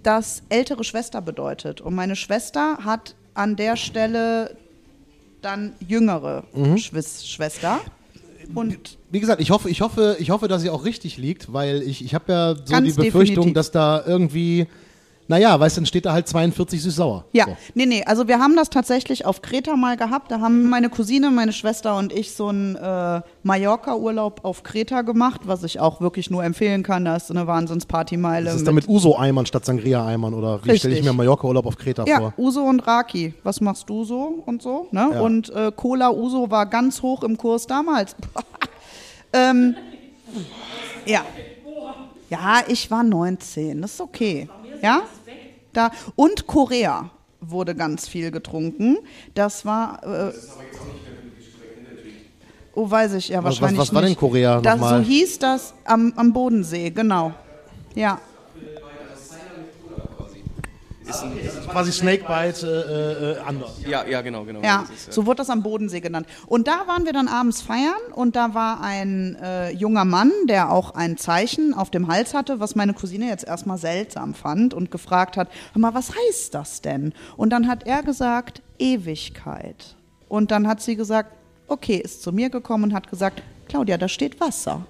[0.05, 1.81] das ältere Schwester bedeutet.
[1.81, 4.57] Und meine Schwester hat an der Stelle
[5.43, 6.77] dann jüngere Mhm.
[6.79, 7.81] Schwester.
[8.55, 11.83] Und Wie gesagt, ich hoffe, ich hoffe, ich hoffe, dass sie auch richtig liegt, weil
[11.83, 13.15] ich, ich habe ja so die Befürchtung,
[13.53, 13.55] definitiv.
[13.55, 14.67] dass da irgendwie,
[15.29, 17.27] naja, weißt du, dann steht da halt 42 süß-sauer.
[17.33, 17.57] ja, So.
[17.75, 20.31] nee, nee, also wir haben das tatsächlich auf Kreta mal gehabt.
[20.31, 25.43] Da haben meine Cousine, meine Schwester und ich so einen äh, Mallorca-Urlaub auf Kreta gemacht,
[25.45, 27.05] was ich auch wirklich nur empfehlen kann.
[27.05, 28.47] Da ist so eine Wahnsinnspartymeile.
[28.47, 32.05] Das ist dann mit Uso-Eimern statt Sangria-Eimern oder wie stelle ich mir Mallorca-Urlaub auf Kreta
[32.07, 32.33] Ja, vor?
[32.39, 33.35] Uso und Raki.
[33.45, 34.89] Was machst du so und so?
[34.93, 35.11] Ne?
[35.13, 35.21] Ja.
[35.21, 38.17] Und äh, Cola Uso war ganz hoch im Kurs damals.
[39.35, 39.77] ähm,
[41.05, 41.21] ja.
[42.31, 43.83] Ja, ich war 19.
[43.83, 44.49] Das ist okay.
[44.83, 45.03] Ja?
[45.79, 47.09] Da, und Korea
[47.41, 48.99] wurde ganz viel getrunken.
[49.35, 50.03] Das war.
[50.03, 50.33] Äh,
[52.75, 54.19] oh, weiß ich ja Was- was- wahrscheinlich was war denn nicht.
[54.21, 55.03] Korea Das, nochmal?
[55.05, 57.33] so hieß das am, am Bodensee, genau.
[57.95, 58.21] Ja.
[61.69, 63.71] Quasi Snakebite äh, äh, anders.
[63.87, 64.61] Ja, ja, genau, genau.
[64.63, 66.27] Ja, ist, so wurde das am Bodensee genannt.
[66.47, 70.71] Und da waren wir dann abends feiern und da war ein äh, junger Mann, der
[70.71, 74.91] auch ein Zeichen auf dem Hals hatte, was meine Cousine jetzt erstmal seltsam fand und
[74.91, 77.13] gefragt hat, hör mal, was heißt das denn?
[77.37, 79.97] Und dann hat er gesagt, Ewigkeit.
[80.29, 81.33] Und dann hat sie gesagt,
[81.69, 84.87] okay, ist zu mir gekommen und hat gesagt, Claudia, da steht Wasser.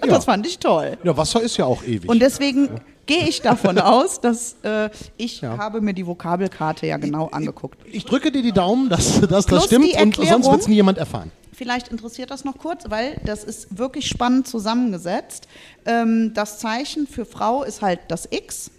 [0.00, 0.14] und Ja.
[0.14, 0.98] das fand ich toll.
[1.02, 2.08] Ja, Wasser ist ja auch ewig.
[2.08, 2.68] Und deswegen
[3.06, 5.56] gehe ich davon aus, dass äh, ich Ja.
[5.58, 7.78] habe mir die Vokabelkarte ja genau angeguckt.
[7.90, 10.98] ich drücke dir die Daumen, dass, dass das stimmt und sonst wird es nie jemand
[10.98, 11.30] erfahren.
[11.52, 15.46] Vielleicht interessiert das noch kurz, weil das ist wirklich spannend zusammengesetzt.
[15.86, 18.72] Ähm, das Zeichen für Frau ist halt das X.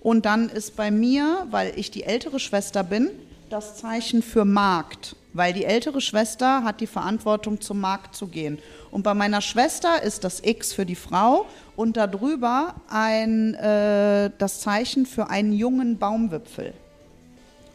[0.00, 3.10] Und dann ist bei mir, weil ich die ältere Schwester bin,
[3.50, 5.16] das Zeichen für Markt.
[5.32, 8.58] Weil die ältere Schwester hat die Verantwortung, zum Markt zu gehen.
[8.90, 14.60] Und bei meiner Schwester ist das X für die Frau und darüber ein, äh, das
[14.60, 16.74] Zeichen für einen jungen Baumwipfel.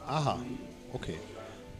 [0.07, 0.37] Aha,
[0.93, 1.15] okay.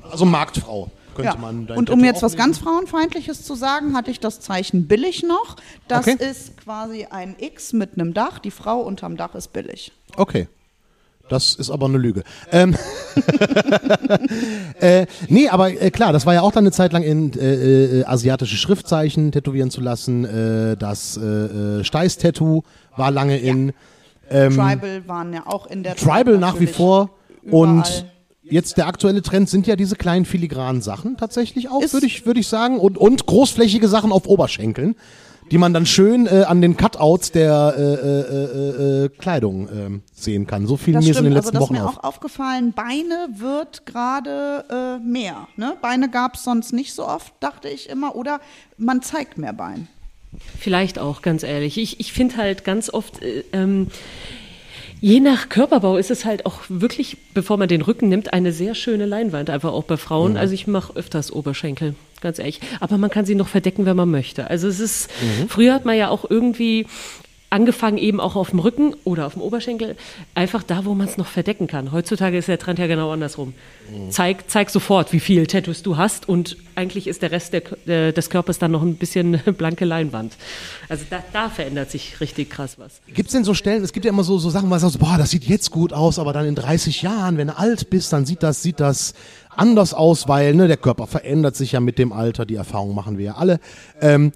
[0.10, 1.38] Also Marktfrau könnte Ja.
[1.38, 2.38] man Und um jetzt was lesen.
[2.46, 5.56] ganz Frauenfeindliches zu sagen, hatte ich das Zeichen billig noch.
[5.88, 6.18] Das Okay.
[6.24, 8.40] ist quasi ein X mit einem Dach.
[8.40, 9.92] Die Frau unterm Dach ist billig.
[10.18, 10.48] Okay.
[11.30, 12.24] Das ist aber eine Lüge.
[12.52, 12.76] Ähm,
[14.80, 18.02] äh, nee, aber äh, klar, das war ja auch dann eine Zeit lang in äh,
[18.02, 20.26] äh, asiatische Schriftzeichen tätowieren zu lassen.
[20.26, 22.64] Äh, das äh, äh, Steiß-Tattoo
[22.96, 23.74] war lange in.
[24.30, 27.12] Tribal waren ja auch in der Ähm, Tribal nach wie vor.
[27.44, 27.70] überall.
[27.70, 28.06] Und
[28.42, 32.40] jetzt der aktuelle Trend sind ja diese kleinen filigranen Sachen tatsächlich auch, würde ich, würde
[32.40, 32.80] ich sagen.
[32.80, 34.96] Und, und großflächige Sachen auf Oberschenkeln,
[35.52, 40.02] die man dann schön äh, an den Cutouts der äh, äh, äh, äh, Kleidung ähm,
[40.14, 40.66] sehen kann.
[40.66, 41.98] So Das mir es in stimmt, den also letzten das ist Wochen mir auf.
[41.98, 42.74] auch aufgefallen.
[42.74, 45.48] Beine wird gerade äh, mehr.
[45.56, 45.76] Ne?
[45.82, 48.16] Beine gab es sonst nicht so oft, dachte ich immer.
[48.16, 48.40] Oder
[48.78, 49.88] man zeigt mehr Bein.
[50.60, 51.78] Vielleicht auch, ganz ehrlich.
[51.78, 53.88] Ich, ich finde halt ganz oft, äh, ähm,
[55.02, 58.76] je nach Körperbau ist es halt auch wirklich, bevor man den Rücken nimmt, eine sehr
[58.76, 60.32] schöne Leinwand, einfach auch bei Frauen.
[60.34, 60.38] Mhm.
[60.38, 62.60] Also ich mache öfters Oberschenkel, ganz ehrlich.
[62.80, 64.50] Aber man kann sie noch verdecken, wenn man möchte.
[64.50, 65.50] Also es ist, Mhm.
[65.50, 66.88] früher hat man ja auch irgendwie
[67.50, 69.96] angefangen eben auch auf dem Rücken oder auf dem Oberschenkel,
[70.34, 71.92] einfach da, wo man es noch verdecken kann.
[71.92, 73.54] Heutzutage ist der Trend ja genau andersrum.
[74.10, 78.12] Zeig, zeig sofort, wie viel Tattoos du hast und eigentlich ist der Rest der, der,
[78.12, 80.34] des Körpers dann noch ein bisschen blanke Leinwand.
[80.90, 83.00] Also da, da verändert sich richtig krass was.
[83.14, 85.00] Gibt es denn so Stellen, es gibt ja immer so, so Sachen, wo man sagt,
[85.00, 88.12] boah, das sieht jetzt gut aus, aber dann in 30 Jahren, wenn du alt bist,
[88.12, 89.14] dann sieht das, sieht das
[89.50, 93.18] anders aus, weil ne, der Körper verändert sich ja mit dem Alter, die Erfahrung machen
[93.18, 93.60] wir ja alle.
[94.02, 94.32] Ähm,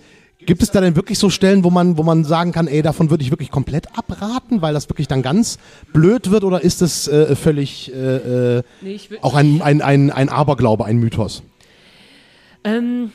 [0.46, 3.10] Gibt es da denn wirklich so Stellen, wo man, wo man sagen kann, ey, davon
[3.10, 5.60] würde ich wirklich komplett abraten, weil das wirklich dann ganz
[5.92, 10.30] blöd wird oder ist es äh, völlig äh, äh, Nee, auch ein, ein, ein, ein
[10.30, 11.44] Aberglaube, ein Mythos?
[12.64, 13.12] Ähm,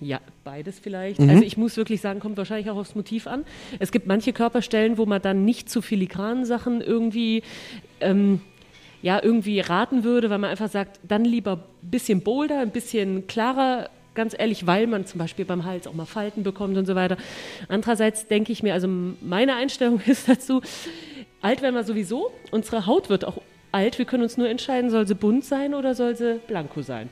[0.00, 1.18] ja, beides vielleicht.
[1.18, 1.30] Mhm.
[1.30, 3.44] Also ich muss wirklich sagen, kommt wahrscheinlich auch aufs Motiv an.
[3.78, 7.42] Es gibt manche Körperstellen, wo man dann nicht zu filigranen Sachen irgendwie,
[8.00, 8.40] ähm,
[9.00, 13.26] ja, irgendwie raten würde, weil man einfach sagt, dann lieber ein bisschen bolder, ein bisschen
[13.26, 16.96] klarer, ganz ehrlich, weil man zum Beispiel beim Hals auch mal Falten bekommt und so
[16.96, 17.16] weiter.
[17.68, 20.60] Andererseits denke ich mir, also meine Einstellung ist dazu,
[21.40, 23.40] alt werden wir sowieso, unsere Haut wird auch
[23.70, 27.08] alt, wir können uns nur entscheiden, soll sie bunt sein oder soll sie blanko sein.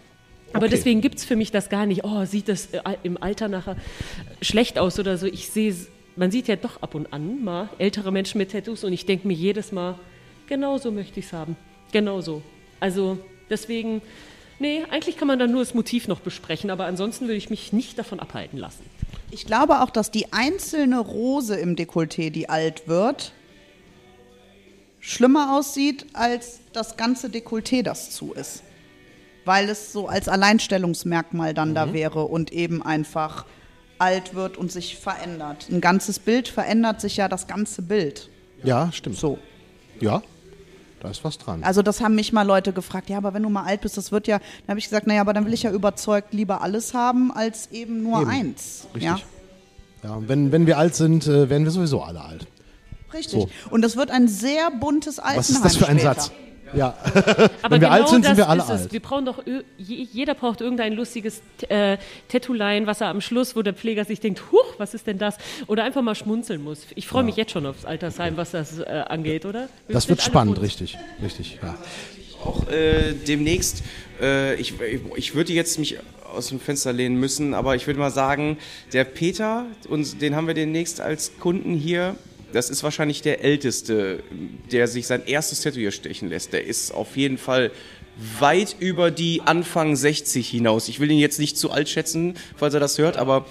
[0.53, 0.75] Aber Okay.
[0.77, 3.77] deswegen gibt es für mich das gar nicht, oh, sieht das äh, im Alter nachher
[4.41, 5.27] schlecht aus oder so.
[5.27, 5.75] Ich sehe,
[6.17, 9.27] man sieht ja doch ab und an mal ältere Menschen mit Tattoos und ich denke
[9.27, 9.99] mir jedes Mal,
[10.47, 11.57] genau so möchte ich es haben.
[11.93, 12.41] Genau so.
[12.79, 13.19] Also
[13.51, 14.01] deswegen,
[14.65, 17.75] nee, eigentlich kann man dann nur das Motiv noch besprechen, aber ansonsten würde ich mich
[17.75, 18.83] nicht davon abhalten lassen.
[19.31, 23.33] Ich glaube auch, dass die einzelne Rose im Dekolleté, die alt wird,
[25.01, 28.63] schlimmer aussieht als das ganze Dekolleté, das zu ist.
[29.45, 33.45] Weil es so als Alleinstellungsmerkmal dann da wäre und eben einfach
[33.99, 35.69] alt wird und sich verändert.
[35.71, 38.31] Ein ganzes Bild verändert sich ja das ganze Bild.
[38.63, 39.19] Ja, stimmt.
[39.19, 39.39] So.
[40.01, 40.23] Ja,
[41.05, 41.63] da ist was dran.
[41.63, 44.11] Also das haben mich mal Leute gefragt, ja, aber wenn du mal alt bist, das
[44.11, 46.95] wird ja, dann habe ich gesagt, naja, aber dann will ich ja überzeugt lieber alles
[46.95, 48.31] haben, als eben nur Eben.
[48.31, 48.87] eins.
[48.95, 49.03] Richtig.
[49.03, 49.19] Ja?
[50.03, 52.47] Ja, wenn, wenn wir alt sind, äh, werden wir sowieso alle alt.
[53.13, 53.43] Richtig.
[53.43, 53.51] So.
[53.71, 56.15] Und das wird ein sehr buntes Altenheim Was ist das für ein später.
[56.15, 56.33] Satz?
[56.77, 57.17] Ja, Aber
[57.63, 58.83] Wenn wir genau alt sind, sind wir alle ist es.
[58.83, 58.93] alt.
[58.93, 59.43] Wir brauchen doch,
[59.79, 61.97] jeder braucht irgendein lustiges äh,
[62.29, 65.37] Tattoo-Line, was er am Schluss, wo der Pfleger sich denkt, huch, was ist denn das?
[65.67, 66.87] Oder einfach mal schmunzeln muss.
[66.95, 69.69] Ich freue mich jetzt schon aufs Altersheim, was das äh, angeht, oder?
[69.87, 70.67] Wir das wird spannend, bunt.
[70.67, 70.99] richtig.
[71.23, 71.77] Richtig, ja.
[72.45, 73.83] auch äh, demnächst,
[74.21, 74.75] äh, ich,
[75.17, 75.99] ich würde jetzt mich
[76.35, 78.59] aus dem Fenster lehnen müssen, aber ich würde mal sagen,
[78.93, 82.17] der Peter, und den haben wir demnächst als Kunden hier,
[82.55, 84.23] das ist wahrscheinlich der Älteste,
[84.71, 86.53] der sich sein erstes Tattoo hier stechen lässt.
[86.53, 87.73] Der ist auf jeden Fall
[88.39, 90.89] weit über die Anfang 60 hinaus.
[90.89, 93.47] Ich will ihn jetzt nicht zu alt schätzen, falls er das hört, aber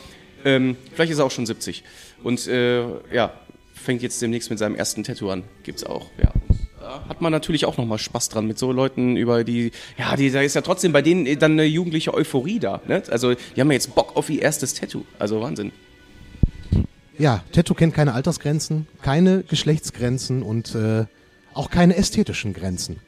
[0.45, 1.84] ähm, vielleicht ist er auch schon 70.
[2.24, 3.34] Und äh, ja,
[3.74, 5.43] fängt jetzt demnächst mit seinem ersten Tattoo an.
[5.64, 6.32] Gibt's auch, ja.
[7.10, 10.41] Hat man natürlich auch nochmal Spaß dran mit so Leuten über die, ja, die, da
[10.41, 12.82] ist ja trotzdem bei denen dann eine jugendliche Euphorie da.
[12.88, 13.01] Ne?
[13.10, 15.06] Also die haben ja jetzt Bock auf ihr erstes Tattoo.
[15.18, 15.72] Also Wahnsinn.
[17.18, 21.05] Ja, Tattoo kennt keine Altersgrenzen, keine Geschlechtsgrenzen und äh,
[21.53, 22.99] auch keine ästhetischen Grenzen.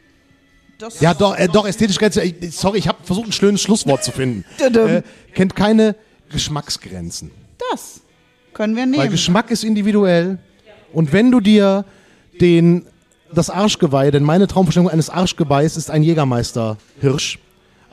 [0.78, 2.22] Das Ja, doch, äh, doch ästhetische Grenzen.
[2.24, 4.46] Ich, sorry, ich habe versucht, ein schönes Schlusswort zu finden.
[4.60, 5.04] Äh,
[5.34, 5.96] kennt keine
[6.30, 7.32] Geschmacksgrenzen.
[7.72, 8.02] Das
[8.54, 9.12] können wir Weil nehmen.
[9.12, 10.40] Geschmack ist individuell.
[10.94, 11.86] Und wenn du dir
[12.40, 12.86] den,
[13.34, 17.40] das Arschgeweih, denn meine Traumvorstellung eines Arschgeweihs ist ein Jägermeister-Hirsch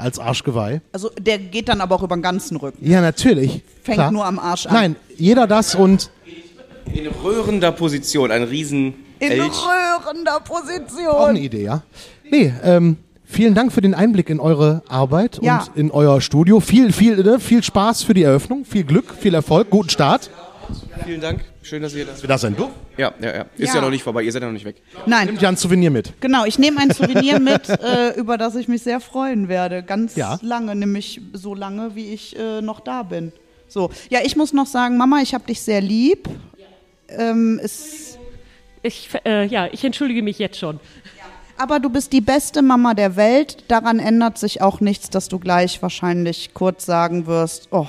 [0.03, 0.81] als Arschgeweih.
[0.93, 2.79] Also der geht dann aber auch über den ganzen Rücken.
[2.87, 3.63] Ja, natürlich.
[3.83, 4.11] Fängt klar.
[4.13, 4.75] nur am Arsch an.
[4.75, 6.11] Nein, jeder das und
[6.93, 9.53] In röhrender Position, ein riesen In Elch.
[9.53, 11.37] rührender auch eine Position.
[11.37, 11.83] Idee, ja.
[12.31, 15.59] Nee, ähm, vielen Dank für den Einblick in eure Arbeit Ja.
[15.69, 16.61] und in euer Studio.
[16.61, 20.29] Viel, viel, ne, viel Spaß für die Eröffnung, viel Glück, viel Erfolg, guten Start.
[21.05, 21.45] Vielen Dank.
[21.63, 22.21] Schön, dass ihr das.
[22.23, 22.71] Das ein Du?
[22.97, 23.47] Ja, ja, ja.
[23.57, 23.77] Ist ja.
[23.77, 23.81] Ja.
[23.83, 24.23] noch nicht vorbei.
[24.23, 24.77] Ihr seid ja noch nicht weg.
[25.07, 26.13] Nein, Nimmt ja ein Souvenir mit.
[26.21, 26.45] genau.
[26.45, 29.83] Ich nehme ein Souvenir mit, äh, über das ich mich sehr freuen werde.
[29.83, 30.39] Ganz Ja.
[30.43, 33.33] lange, nämlich so lange, wie ich äh, noch da bin.
[33.69, 36.29] So, ja, ich muss noch sagen, Mama, ich habe dich sehr lieb.
[37.09, 38.19] Ähm, es,
[38.83, 40.81] Ich, äh, ja, ich entschuldige mich jetzt schon.
[41.57, 43.65] aber du bist die beste Mama der Welt.
[43.69, 47.87] Daran ändert sich auch nichts, dass du gleich wahrscheinlich kurz sagen wirst, oh,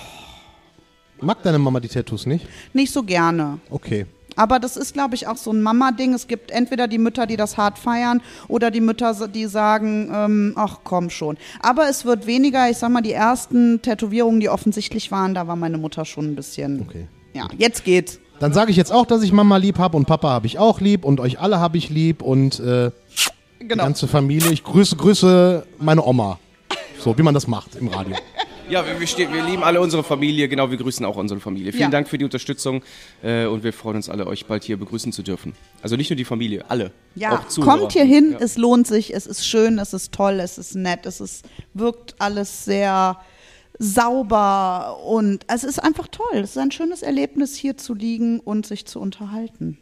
[1.22, 2.46] Mag deine Mama die Tattoos nicht?
[2.74, 3.60] nicht so gerne.
[3.70, 4.06] Okay.
[4.36, 6.14] Aber das ist, glaube ich, auch so ein Mama-Ding.
[6.14, 10.54] Es gibt entweder die Mütter, die das hart feiern, oder die Mütter, die sagen, ähm,
[10.56, 11.38] ach komm schon.
[11.62, 12.68] Aber es wird weniger.
[12.70, 16.36] Ich sag mal, die ersten Tätowierungen, die offensichtlich waren, da war meine Mutter schon ein
[16.36, 16.82] bisschen.
[16.82, 17.08] Okay.
[17.34, 18.20] Ja, jetzt geht's.
[18.40, 20.82] Dann sage ich jetzt auch, dass ich Mama lieb habe und Papa habe ich auch
[20.82, 22.90] lieb und euch alle habe ich lieb und äh,
[23.62, 23.84] die Genau.
[23.84, 24.52] ganze Familie.
[24.52, 26.40] Ich grüße, grüße meine Oma.
[27.00, 28.16] So, wie man das macht im Radio.
[28.70, 31.72] Ja, wir, wir, wir lieben alle unsere Familie, genau, wir grüßen auch unsere Familie.
[31.72, 31.90] Vielen Ja.
[31.90, 32.82] Dank für die Unterstützung
[33.22, 35.54] äh, und wir freuen uns alle, euch bald hier begrüßen zu dürfen.
[35.82, 36.92] Also nicht nur die Familie, alle.
[37.16, 38.38] Ja, kommt hier hin, Ja.
[38.40, 42.16] es lohnt sich, es ist schön, es ist toll, es ist nett, es ist, wirkt
[42.20, 43.18] alles sehr
[43.80, 46.26] sauber und es ist einfach toll.
[46.40, 49.78] Es ist ein schönes Erlebnis, hier zu liegen und sich zu unterhalten.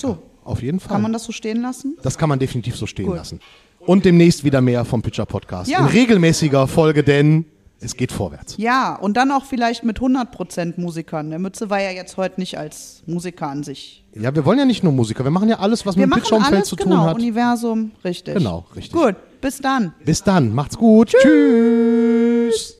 [0.00, 0.88] So, Auf jeden Fall.
[0.92, 1.96] kann man das so stehen lassen?
[2.02, 3.16] Das kann man definitiv so stehen Gut.
[3.16, 3.40] lassen.
[3.80, 5.70] Und demnächst wieder mehr vom Pitcher Podcast.
[5.70, 5.78] Ja.
[5.80, 7.44] In regelmäßiger Folge, denn
[7.84, 8.56] es geht vorwärts.
[8.56, 11.30] Ja, und dann auch vielleicht mit 100% Musikern.
[11.30, 14.04] Der Mütze war ja jetzt heute nicht als Musiker an sich.
[14.14, 16.68] Ja, wir wollen ja nicht nur Musiker, wir machen ja alles, was Wir mit alles,
[16.68, 17.16] zu tun genau, hat.
[17.16, 18.34] Universum, richtig.
[18.34, 18.92] Genau, richtig.
[18.92, 19.92] Gut, bis dann.
[20.04, 21.14] Bis dann, macht's gut.
[21.20, 22.72] Tschüss.